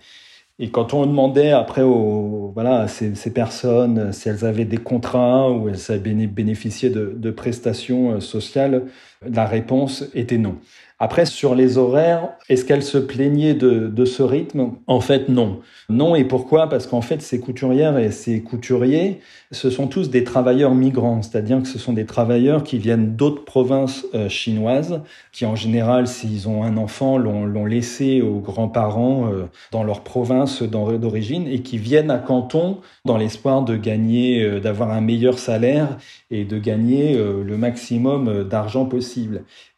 Et 0.57 0.69
quand 0.69 0.95
on 0.95 1.05
demandait 1.05 1.51
après 1.51 1.83
aux, 1.83 2.51
voilà, 2.55 2.79
à 2.79 2.87
ces, 2.87 3.13
ces, 3.13 3.31
personnes 3.31 4.11
si 4.13 4.29
elles 4.29 4.45
avaient 4.45 4.65
des 4.65 4.77
contrats 4.77 5.51
ou 5.51 5.69
elles 5.69 5.91
avaient 5.91 5.99
bénéficié 6.25 6.89
de, 6.89 7.13
de 7.15 7.29
prestations 7.29 8.13
euh, 8.13 8.19
sociales, 8.19 8.85
la 9.21 9.45
réponse 9.45 10.05
était 10.13 10.37
non. 10.37 10.57
Après, 10.97 11.25
sur 11.25 11.55
les 11.55 11.77
horaires, 11.77 12.29
est-ce 12.47 12.63
qu'elle 12.63 12.81
se 12.81 12.97
plaignait 12.97 13.53
de, 13.53 13.87
de, 13.89 14.05
ce 14.05 14.23
rythme? 14.23 14.71
En 14.87 15.01
fait, 15.01 15.27
non. 15.27 15.59
Non, 15.89 16.15
et 16.15 16.23
pourquoi? 16.23 16.69
Parce 16.69 16.87
qu'en 16.87 17.01
fait, 17.01 17.21
ces 17.21 17.41
couturières 17.41 17.97
et 17.97 18.11
ces 18.11 18.41
couturiers, 18.41 19.19
ce 19.51 19.69
sont 19.69 19.87
tous 19.87 20.09
des 20.09 20.23
travailleurs 20.23 20.73
migrants, 20.73 21.21
c'est-à-dire 21.21 21.61
que 21.61 21.67
ce 21.67 21.79
sont 21.79 21.91
des 21.91 22.05
travailleurs 22.05 22.63
qui 22.63 22.77
viennent 22.77 23.17
d'autres 23.17 23.43
provinces 23.43 24.05
euh, 24.13 24.29
chinoises, 24.29 25.01
qui 25.33 25.45
en 25.45 25.57
général, 25.57 26.07
s'ils 26.07 26.47
ont 26.47 26.63
un 26.63 26.77
enfant, 26.77 27.17
l'ont 27.17 27.65
laissé 27.65 28.21
aux 28.21 28.39
grands-parents 28.39 29.29
euh, 29.29 29.47
dans 29.71 29.83
leur 29.83 30.01
province 30.01 30.63
d'origine 30.63 31.45
et 31.45 31.59
qui 31.59 31.77
viennent 31.77 32.09
à 32.09 32.19
Canton 32.19 32.79
dans 33.03 33.17
l'espoir 33.17 33.63
de 33.63 33.75
gagner, 33.75 34.43
euh, 34.43 34.61
d'avoir 34.61 34.91
un 34.91 35.01
meilleur 35.01 35.39
salaire 35.39 35.97
et 36.31 36.45
de 36.45 36.57
gagner 36.57 37.15
le 37.15 37.57
maximum 37.57 38.43
d'argent 38.45 38.85
possible. 38.85 39.04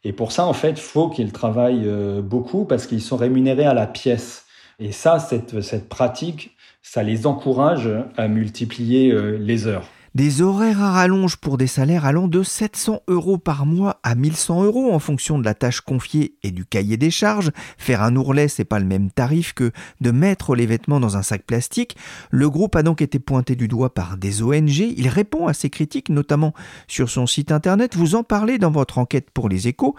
Et 0.04 0.12
pour 0.12 0.32
ça, 0.32 0.46
en 0.46 0.52
fait, 0.52 0.78
faut 0.78 1.08
qu'ils 1.08 1.32
travaillent 1.32 1.86
euh, 1.86 2.22
beaucoup 2.22 2.64
parce 2.64 2.86
qu'ils 2.86 3.02
sont 3.02 3.16
rémunérés 3.16 3.66
à 3.66 3.74
la 3.74 3.86
pièce. 3.86 4.46
Et 4.78 4.92
ça, 4.92 5.18
cette, 5.18 5.60
cette 5.60 5.88
pratique, 5.88 6.56
ça 6.82 7.02
les 7.02 7.26
encourage 7.26 7.88
à 8.16 8.28
multiplier 8.28 9.10
euh, 9.10 9.36
les 9.38 9.66
heures. 9.66 9.88
Des 10.14 10.42
horaires 10.42 10.82
à 10.82 10.92
rallonge 10.92 11.36
pour 11.36 11.58
des 11.58 11.66
salaires 11.66 12.06
allant 12.06 12.28
de 12.28 12.42
700 12.42 13.02
euros 13.08 13.38
par 13.38 13.66
mois 13.66 14.00
à 14.02 14.14
1100 14.14 14.64
euros 14.64 14.92
en 14.92 14.98
fonction 14.98 15.38
de 15.38 15.44
la 15.44 15.54
tâche 15.54 15.80
confiée 15.80 16.34
et 16.42 16.50
du 16.50 16.64
cahier 16.64 16.96
des 16.96 17.10
charges. 17.10 17.50
Faire 17.76 18.02
un 18.02 18.16
ourlet, 18.16 18.48
c'est 18.48 18.64
pas 18.64 18.78
le 18.78 18.86
même 18.86 19.10
tarif 19.10 19.52
que 19.52 19.70
de 20.00 20.10
mettre 20.10 20.54
les 20.54 20.66
vêtements 20.66 21.00
dans 21.00 21.16
un 21.16 21.22
sac 21.22 21.42
plastique. 21.42 21.96
Le 22.30 22.48
groupe 22.48 22.76
a 22.76 22.82
donc 22.82 23.02
été 23.02 23.18
pointé 23.18 23.54
du 23.54 23.68
doigt 23.68 23.92
par 23.92 24.16
des 24.16 24.42
ONG. 24.42 24.78
Il 24.78 25.08
répond 25.08 25.46
à 25.46 25.52
ces 25.52 25.70
critiques, 25.70 26.08
notamment 26.08 26.54
sur 26.86 27.10
son 27.10 27.26
site 27.26 27.52
internet. 27.52 27.94
Vous 27.94 28.14
en 28.14 28.22
parlez 28.22 28.58
dans 28.58 28.70
votre 28.70 28.98
enquête 28.98 29.30
pour 29.30 29.48
les 29.48 29.68
échos. 29.68 29.94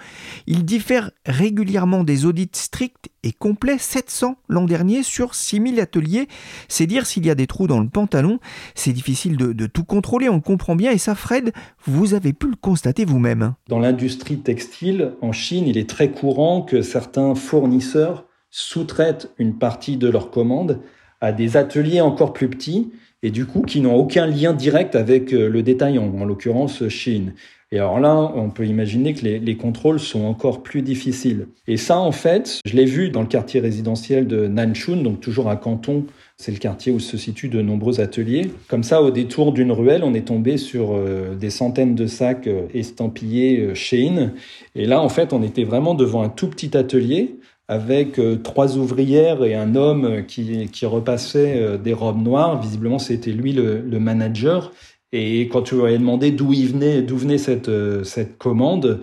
Il 0.47 0.65
diffère 0.65 1.11
régulièrement 1.25 2.03
des 2.03 2.25
audits 2.25 2.49
stricts 2.53 3.09
et 3.23 3.33
complets, 3.33 3.77
700 3.77 4.37
l'an 4.47 4.65
dernier 4.65 5.03
sur 5.03 5.35
6000 5.35 5.79
ateliers. 5.79 6.27
C'est 6.67 6.87
dire 6.87 7.05
s'il 7.05 7.25
y 7.25 7.29
a 7.29 7.35
des 7.35 7.47
trous 7.47 7.67
dans 7.67 7.79
le 7.79 7.89
pantalon. 7.89 8.39
C'est 8.75 8.93
difficile 8.93 9.37
de, 9.37 9.67
tout 9.67 9.83
on 10.29 10.41
comprend 10.41 10.75
bien. 10.75 10.91
Et 10.91 10.97
ça, 10.97 11.15
Fred, 11.15 11.51
vous 11.85 12.13
avez 12.13 12.33
pu 12.33 12.47
le 12.47 12.55
constater 12.55 13.05
vous-même. 13.05 13.53
Dans 13.67 13.79
l'industrie 13.79 14.39
textile, 14.39 15.13
en 15.21 15.31
Chine, 15.31 15.67
il 15.67 15.77
est 15.77 15.89
très 15.89 16.09
courant 16.09 16.61
que 16.61 16.81
certains 16.81 17.35
fournisseurs 17.35 18.25
sous-traitent 18.49 19.31
une 19.37 19.57
partie 19.57 19.97
de 19.97 20.09
leurs 20.09 20.31
commandes 20.31 20.79
à 21.21 21.31
des 21.31 21.57
ateliers 21.57 22.01
encore 22.01 22.33
plus 22.33 22.49
petits 22.49 22.91
et 23.21 23.31
du 23.31 23.45
coup 23.45 23.61
qui 23.61 23.81
n'ont 23.81 23.95
aucun 23.95 24.25
lien 24.25 24.53
direct 24.53 24.95
avec 24.95 25.33
euh, 25.33 25.49
le 25.49 25.61
détaillant, 25.61 26.13
en 26.17 26.25
l'occurrence 26.25 26.87
Chine. 26.87 27.33
Et 27.71 27.77
alors 27.77 27.99
là, 27.99 28.15
on 28.15 28.49
peut 28.49 28.65
imaginer 28.65 29.13
que 29.13 29.23
les, 29.23 29.37
les, 29.37 29.55
contrôles 29.55 29.99
sont 29.99 30.23
encore 30.25 30.63
plus 30.63 30.81
difficiles. 30.81 31.47
Et 31.67 31.77
ça, 31.77 31.99
en 31.99 32.11
fait, 32.11 32.61
je 32.65 32.75
l'ai 32.75 32.85
vu 32.85 33.09
dans 33.11 33.21
le 33.21 33.27
quartier 33.27 33.59
résidentiel 33.59 34.25
de 34.25 34.47
Nanchun, 34.47 34.97
donc 34.97 35.19
toujours 35.19 35.49
à 35.49 35.55
Canton. 35.55 36.05
C'est 36.37 36.51
le 36.51 36.57
quartier 36.57 36.91
où 36.91 36.99
se 36.99 37.15
situent 37.15 37.49
de 37.49 37.61
nombreux 37.61 38.01
ateliers. 38.01 38.51
Comme 38.69 38.81
ça, 38.81 39.03
au 39.03 39.11
détour 39.11 39.53
d'une 39.53 39.71
ruelle, 39.71 40.03
on 40.03 40.15
est 40.15 40.27
tombé 40.27 40.57
sur 40.57 40.95
euh, 40.95 41.35
des 41.35 41.51
centaines 41.51 41.93
de 41.93 42.07
sacs 42.07 42.47
euh, 42.47 42.65
estampillés 42.73 43.59
euh, 43.59 43.75
Shein. 43.75 44.31
Et 44.73 44.85
là, 44.85 44.99
en 44.99 45.09
fait, 45.09 45.31
on 45.31 45.43
était 45.43 45.65
vraiment 45.65 45.93
devant 45.93 46.23
un 46.23 46.29
tout 46.29 46.47
petit 46.47 46.75
atelier 46.75 47.35
avec 47.67 48.17
euh, 48.17 48.37
trois 48.37 48.77
ouvrières 48.77 49.43
et 49.43 49.53
un 49.53 49.75
homme 49.75 50.25
qui, 50.25 50.67
repassait 50.87 51.77
des 51.77 51.93
robes 51.93 52.23
noires. 52.23 52.59
Visiblement, 52.59 52.97
c'était 52.97 53.31
lui 53.31 53.53
le 53.53 53.99
manager. 53.99 54.71
Et 55.11 55.47
quand 55.47 55.63
tu 55.63 55.75
lui 55.75 55.85
as 55.85 55.97
demandé 55.97 56.31
d'où 56.31 56.49
venait, 56.49 57.01
d'où 57.01 57.17
venait 57.17 57.37
cette, 57.37 57.69
euh, 57.69 58.03
cette 58.03 58.37
commande, 58.37 59.01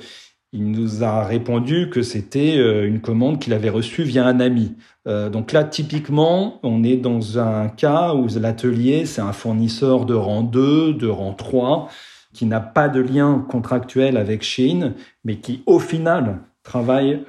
il 0.52 0.70
nous 0.70 1.02
a 1.02 1.24
répondu 1.24 1.90
que 1.90 2.02
c'était 2.02 2.56
euh, 2.58 2.86
une 2.86 3.00
commande 3.00 3.40
qu'il 3.40 3.52
avait 3.52 3.70
reçue 3.70 4.04
via 4.04 4.24
un 4.24 4.38
ami. 4.38 4.74
Euh, 5.08 5.28
donc 5.28 5.52
là, 5.52 5.64
typiquement, 5.64 6.60
on 6.62 6.84
est 6.84 6.96
dans 6.96 7.38
un 7.38 7.68
cas 7.68 8.14
où 8.14 8.28
l'atelier, 8.38 9.04
c'est 9.04 9.20
un 9.20 9.32
fournisseur 9.32 10.06
de 10.06 10.14
rang 10.14 10.42
2, 10.42 10.94
de 10.94 11.08
rang 11.08 11.34
3, 11.34 11.88
qui 12.32 12.46
n'a 12.46 12.60
pas 12.60 12.88
de 12.88 13.00
lien 13.00 13.44
contractuel 13.48 14.16
avec 14.16 14.42
Shein, 14.42 14.94
mais 15.24 15.36
qui, 15.36 15.62
au 15.66 15.80
final, 15.80 16.38
travaille 16.62 17.20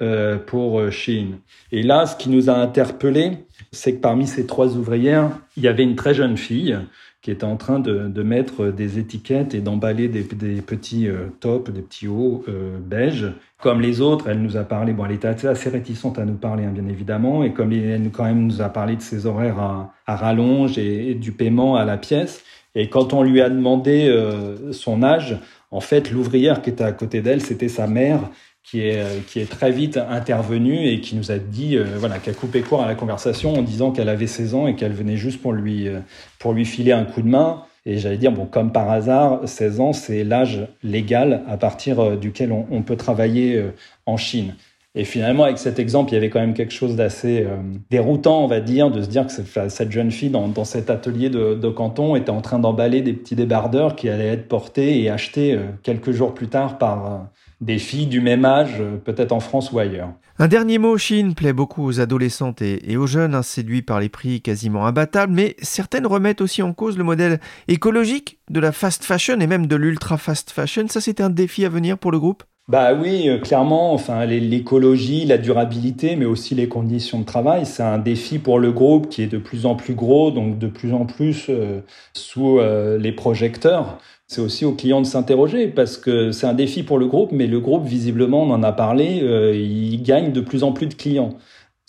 pour 0.46 0.90
Shein. 0.90 1.38
Et 1.72 1.82
là, 1.82 2.04
ce 2.04 2.16
qui 2.16 2.28
nous 2.28 2.50
a 2.50 2.54
interpellé, 2.54 3.46
c'est 3.72 3.94
que 3.94 4.00
parmi 4.00 4.26
ces 4.26 4.46
trois 4.46 4.76
ouvrières, 4.76 5.30
il 5.56 5.62
y 5.62 5.68
avait 5.68 5.84
une 5.84 5.96
très 5.96 6.12
jeune 6.12 6.36
fille 6.36 6.76
qui 7.20 7.32
était 7.32 7.44
en 7.44 7.56
train 7.56 7.80
de, 7.80 8.08
de 8.08 8.22
mettre 8.22 8.66
des 8.66 8.98
étiquettes 8.98 9.54
et 9.54 9.60
d'emballer 9.60 10.08
des, 10.08 10.22
des, 10.22 10.62
petits 10.62 11.08
euh, 11.08 11.26
tops, 11.40 11.70
des 11.72 11.82
petits 11.82 12.06
hauts 12.06 12.44
euh, 12.48 12.78
beige. 12.78 13.26
Comme 13.60 13.80
les 13.80 14.00
autres, 14.00 14.28
elle 14.28 14.40
nous 14.40 14.56
a 14.56 14.62
parlé, 14.62 14.92
bon, 14.92 15.04
elle 15.04 15.12
était 15.12 15.28
assez 15.46 15.68
réticente 15.68 16.18
à 16.18 16.24
nous 16.24 16.36
parler, 16.36 16.64
hein, 16.64 16.70
bien 16.72 16.86
évidemment, 16.86 17.42
et 17.42 17.52
comme 17.52 17.72
elle 17.72 18.10
quand 18.12 18.24
même 18.24 18.46
nous 18.46 18.62
a 18.62 18.68
parlé 18.68 18.94
de 18.94 19.02
ses 19.02 19.26
horaires 19.26 19.58
à, 19.58 19.92
à 20.06 20.14
rallonge 20.14 20.78
et, 20.78 21.10
et, 21.10 21.14
du 21.14 21.32
paiement 21.32 21.74
à 21.74 21.84
la 21.84 21.96
pièce. 21.96 22.44
Et 22.76 22.88
quand 22.88 23.12
on 23.12 23.24
lui 23.24 23.40
a 23.40 23.50
demandé 23.50 24.08
euh, 24.08 24.72
son 24.72 25.02
âge, 25.02 25.40
en 25.70 25.80
fait, 25.80 26.12
l'ouvrière 26.12 26.62
qui 26.62 26.70
était 26.70 26.84
à 26.84 26.92
côté 26.92 27.20
d'elle, 27.20 27.42
c'était 27.42 27.68
sa 27.68 27.88
mère 27.88 28.30
qui 28.70 28.80
est, 28.80 29.26
qui 29.26 29.40
est 29.40 29.50
très 29.50 29.70
vite 29.70 29.96
intervenue 29.96 30.86
et 30.86 31.00
qui 31.00 31.16
nous 31.16 31.30
a 31.30 31.38
dit, 31.38 31.76
euh, 31.76 31.84
voilà, 31.96 32.18
qui 32.18 32.28
a 32.28 32.34
coupé 32.34 32.60
court 32.60 32.82
à 32.82 32.86
la 32.86 32.94
conversation 32.94 33.54
en 33.54 33.62
disant 33.62 33.92
qu'elle 33.92 34.10
avait 34.10 34.26
16 34.26 34.54
ans 34.54 34.66
et 34.66 34.74
qu'elle 34.74 34.92
venait 34.92 35.16
juste 35.16 35.40
pour 35.40 35.52
lui, 35.52 35.88
euh, 35.88 36.00
pour 36.38 36.52
lui 36.52 36.64
filer 36.64 36.92
un 36.92 37.04
coup 37.04 37.22
de 37.22 37.28
main. 37.28 37.62
Et 37.86 37.96
j'allais 37.96 38.18
dire, 38.18 38.32
bon, 38.32 38.44
comme 38.44 38.70
par 38.70 38.90
hasard, 38.90 39.40
16 39.46 39.80
ans, 39.80 39.92
c'est 39.94 40.22
l'âge 40.22 40.66
légal 40.82 41.42
à 41.48 41.56
partir 41.56 42.00
euh, 42.00 42.16
duquel 42.16 42.52
on, 42.52 42.82
peut 42.82 42.96
travailler 42.96 43.62
en 44.04 44.18
Chine. 44.18 44.54
Et 44.94 45.04
finalement, 45.04 45.44
avec 45.44 45.58
cet 45.58 45.78
exemple, 45.78 46.10
il 46.10 46.14
y 46.14 46.16
avait 46.16 46.28
quand 46.28 46.40
même 46.40 46.54
quelque 46.54 46.72
chose 46.72 46.96
d'assez 46.96 47.42
euh, 47.42 47.56
déroutant, 47.88 48.42
on 48.42 48.48
va 48.48 48.60
dire, 48.60 48.90
de 48.90 49.00
se 49.00 49.08
dire 49.08 49.26
que 49.26 49.68
cette 49.68 49.92
jeune 49.92 50.10
fille 50.10 50.30
dans, 50.30 50.48
dans 50.48 50.64
cet 50.64 50.90
atelier 50.90 51.30
de, 51.30 51.54
de, 51.54 51.68
Canton 51.68 52.16
était 52.16 52.30
en 52.30 52.40
train 52.40 52.58
d'emballer 52.58 53.02
des 53.02 53.12
petits 53.12 53.36
débardeurs 53.36 53.96
qui 53.96 54.08
allaient 54.08 54.26
être 54.26 54.48
portés 54.48 55.00
et 55.00 55.08
achetés 55.08 55.54
euh, 55.54 55.66
quelques 55.82 56.10
jours 56.10 56.34
plus 56.34 56.48
tard 56.48 56.78
par 56.78 57.06
euh, 57.06 57.18
des 57.60 57.78
filles 57.78 58.06
du 58.06 58.20
même 58.20 58.44
âge, 58.44 58.82
peut-être 59.04 59.32
en 59.32 59.40
France 59.40 59.72
ou 59.72 59.78
ailleurs. 59.78 60.12
Un 60.38 60.46
dernier 60.46 60.78
mot, 60.78 60.96
Chine 60.96 61.34
plaît 61.34 61.52
beaucoup 61.52 61.84
aux 61.84 62.00
adolescentes 62.00 62.62
et, 62.62 62.92
et 62.92 62.96
aux 62.96 63.08
jeunes, 63.08 63.34
hein, 63.34 63.42
séduits 63.42 63.82
par 63.82 63.98
les 63.98 64.08
prix 64.08 64.40
quasiment 64.40 64.86
imbattables, 64.86 65.32
mais 65.32 65.56
certaines 65.60 66.06
remettent 66.06 66.40
aussi 66.40 66.62
en 66.62 66.72
cause 66.72 66.96
le 66.96 67.04
modèle 67.04 67.40
écologique 67.66 68.38
de 68.48 68.60
la 68.60 68.70
fast 68.70 69.04
fashion 69.04 69.40
et 69.40 69.46
même 69.48 69.66
de 69.66 69.76
l'ultra 69.76 70.16
fast 70.16 70.50
fashion. 70.50 70.86
Ça, 70.88 71.00
c'est 71.00 71.20
un 71.20 71.30
défi 71.30 71.64
à 71.64 71.68
venir 71.68 71.98
pour 71.98 72.12
le 72.12 72.20
groupe? 72.20 72.44
Bah 72.68 72.92
oui, 72.92 73.30
clairement, 73.42 73.94
enfin 73.94 74.26
l'écologie, 74.26 75.24
la 75.24 75.38
durabilité, 75.38 76.16
mais 76.16 76.26
aussi 76.26 76.54
les 76.54 76.68
conditions 76.68 77.20
de 77.20 77.24
travail, 77.24 77.64
c'est 77.64 77.82
un 77.82 77.96
défi 77.96 78.38
pour 78.38 78.58
le 78.58 78.72
groupe 78.72 79.08
qui 79.08 79.22
est 79.22 79.26
de 79.26 79.38
plus 79.38 79.64
en 79.64 79.74
plus 79.74 79.94
gros, 79.94 80.30
donc 80.30 80.58
de 80.58 80.66
plus 80.66 80.92
en 80.92 81.06
plus 81.06 81.46
euh, 81.48 81.80
sous 82.12 82.58
euh, 82.58 82.98
les 82.98 83.12
projecteurs. 83.12 83.98
C'est 84.26 84.42
aussi 84.42 84.66
aux 84.66 84.74
clients 84.74 85.00
de 85.00 85.06
s'interroger 85.06 85.68
parce 85.68 85.96
que 85.96 86.30
c'est 86.30 86.46
un 86.46 86.52
défi 86.52 86.82
pour 86.82 86.98
le 86.98 87.06
groupe, 87.06 87.32
mais 87.32 87.46
le 87.46 87.58
groupe, 87.58 87.86
visiblement, 87.86 88.42
on 88.42 88.50
en 88.50 88.62
a 88.62 88.72
parlé, 88.72 89.20
euh, 89.22 89.54
il 89.56 90.02
gagne 90.02 90.32
de 90.32 90.42
plus 90.42 90.62
en 90.62 90.72
plus 90.72 90.86
de 90.88 90.94
clients. 90.94 91.30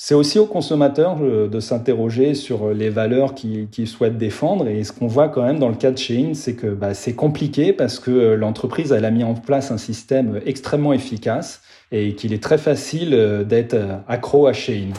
C'est 0.01 0.15
aussi 0.15 0.39
aux 0.39 0.45
consommateurs 0.45 1.17
euh, 1.21 1.49
de 1.49 1.59
s'interroger 1.59 2.33
sur 2.33 2.69
les 2.69 2.89
valeurs 2.89 3.33
qu'ils 3.35 3.87
souhaitent 3.87 4.17
défendre. 4.17 4.69
Et 4.69 4.85
ce 4.85 4.93
qu'on 4.93 5.07
voit 5.07 5.27
quand 5.27 5.43
même 5.43 5.59
dans 5.59 5.67
le 5.67 5.75
cas 5.75 5.91
de 5.91 5.97
Shein, 5.97 6.35
c'est 6.35 6.55
que 6.55 6.67
bah, 6.67 6.93
c'est 6.93 7.15
compliqué 7.15 7.73
parce 7.73 7.99
que 7.99 8.09
euh, 8.09 8.35
l'entreprise 8.37 8.93
elle 8.93 9.03
a 9.03 9.11
mis 9.11 9.25
en 9.25 9.33
place 9.33 9.71
un 9.71 9.77
système 9.77 10.39
extrêmement 10.45 10.93
efficace 10.93 11.61
et 11.91 12.15
qu'il 12.15 12.31
est 12.31 12.41
très 12.41 12.57
facile 12.57 13.13
euh, 13.13 13.43
d'être 13.43 13.75
accro 14.07 14.47
à 14.47 14.53
Shein. 14.53 14.93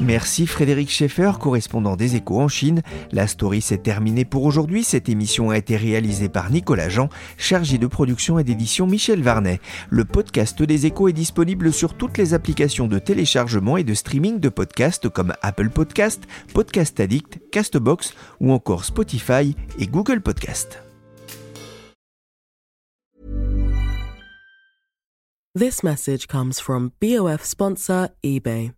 Merci 0.00 0.46
Frédéric 0.46 0.90
Schaeffer, 0.90 1.32
correspondant 1.40 1.96
des 1.96 2.14
échos 2.14 2.40
en 2.40 2.46
Chine. 2.46 2.82
La 3.10 3.26
story 3.26 3.60
s'est 3.60 3.78
terminée 3.78 4.24
pour 4.24 4.44
aujourd'hui. 4.44 4.84
Cette 4.84 5.08
émission 5.08 5.50
a 5.50 5.58
été 5.58 5.76
réalisée 5.76 6.28
par 6.28 6.50
Nicolas 6.50 6.88
Jean, 6.88 7.08
chargé 7.36 7.78
de 7.78 7.86
production 7.88 8.38
et 8.38 8.44
d'édition 8.44 8.86
Michel 8.86 9.22
Varnet. 9.22 9.60
Le 9.90 10.04
podcast 10.04 10.62
des 10.62 10.86
échos 10.86 11.08
est 11.08 11.12
disponible 11.12 11.72
sur 11.72 11.94
toutes 11.94 12.16
les 12.16 12.32
applications 12.32 12.86
de 12.86 13.00
téléchargement 13.00 13.76
et 13.76 13.82
de 13.82 13.94
streaming 13.94 14.38
de 14.38 14.48
podcasts 14.48 15.08
comme 15.08 15.34
Apple 15.42 15.70
Podcast, 15.70 16.22
Podcast 16.54 17.00
Addict, 17.00 17.40
Castbox 17.50 18.14
ou 18.40 18.52
encore 18.52 18.84
Spotify 18.84 19.56
et 19.80 19.86
Google 19.88 20.20
Podcast. 20.20 20.80
This 25.56 25.82
message 25.82 26.28
comes 26.28 26.60
from 26.60 26.90
BOF 27.00 27.42
sponsor 27.42 28.10
eBay. 28.22 28.77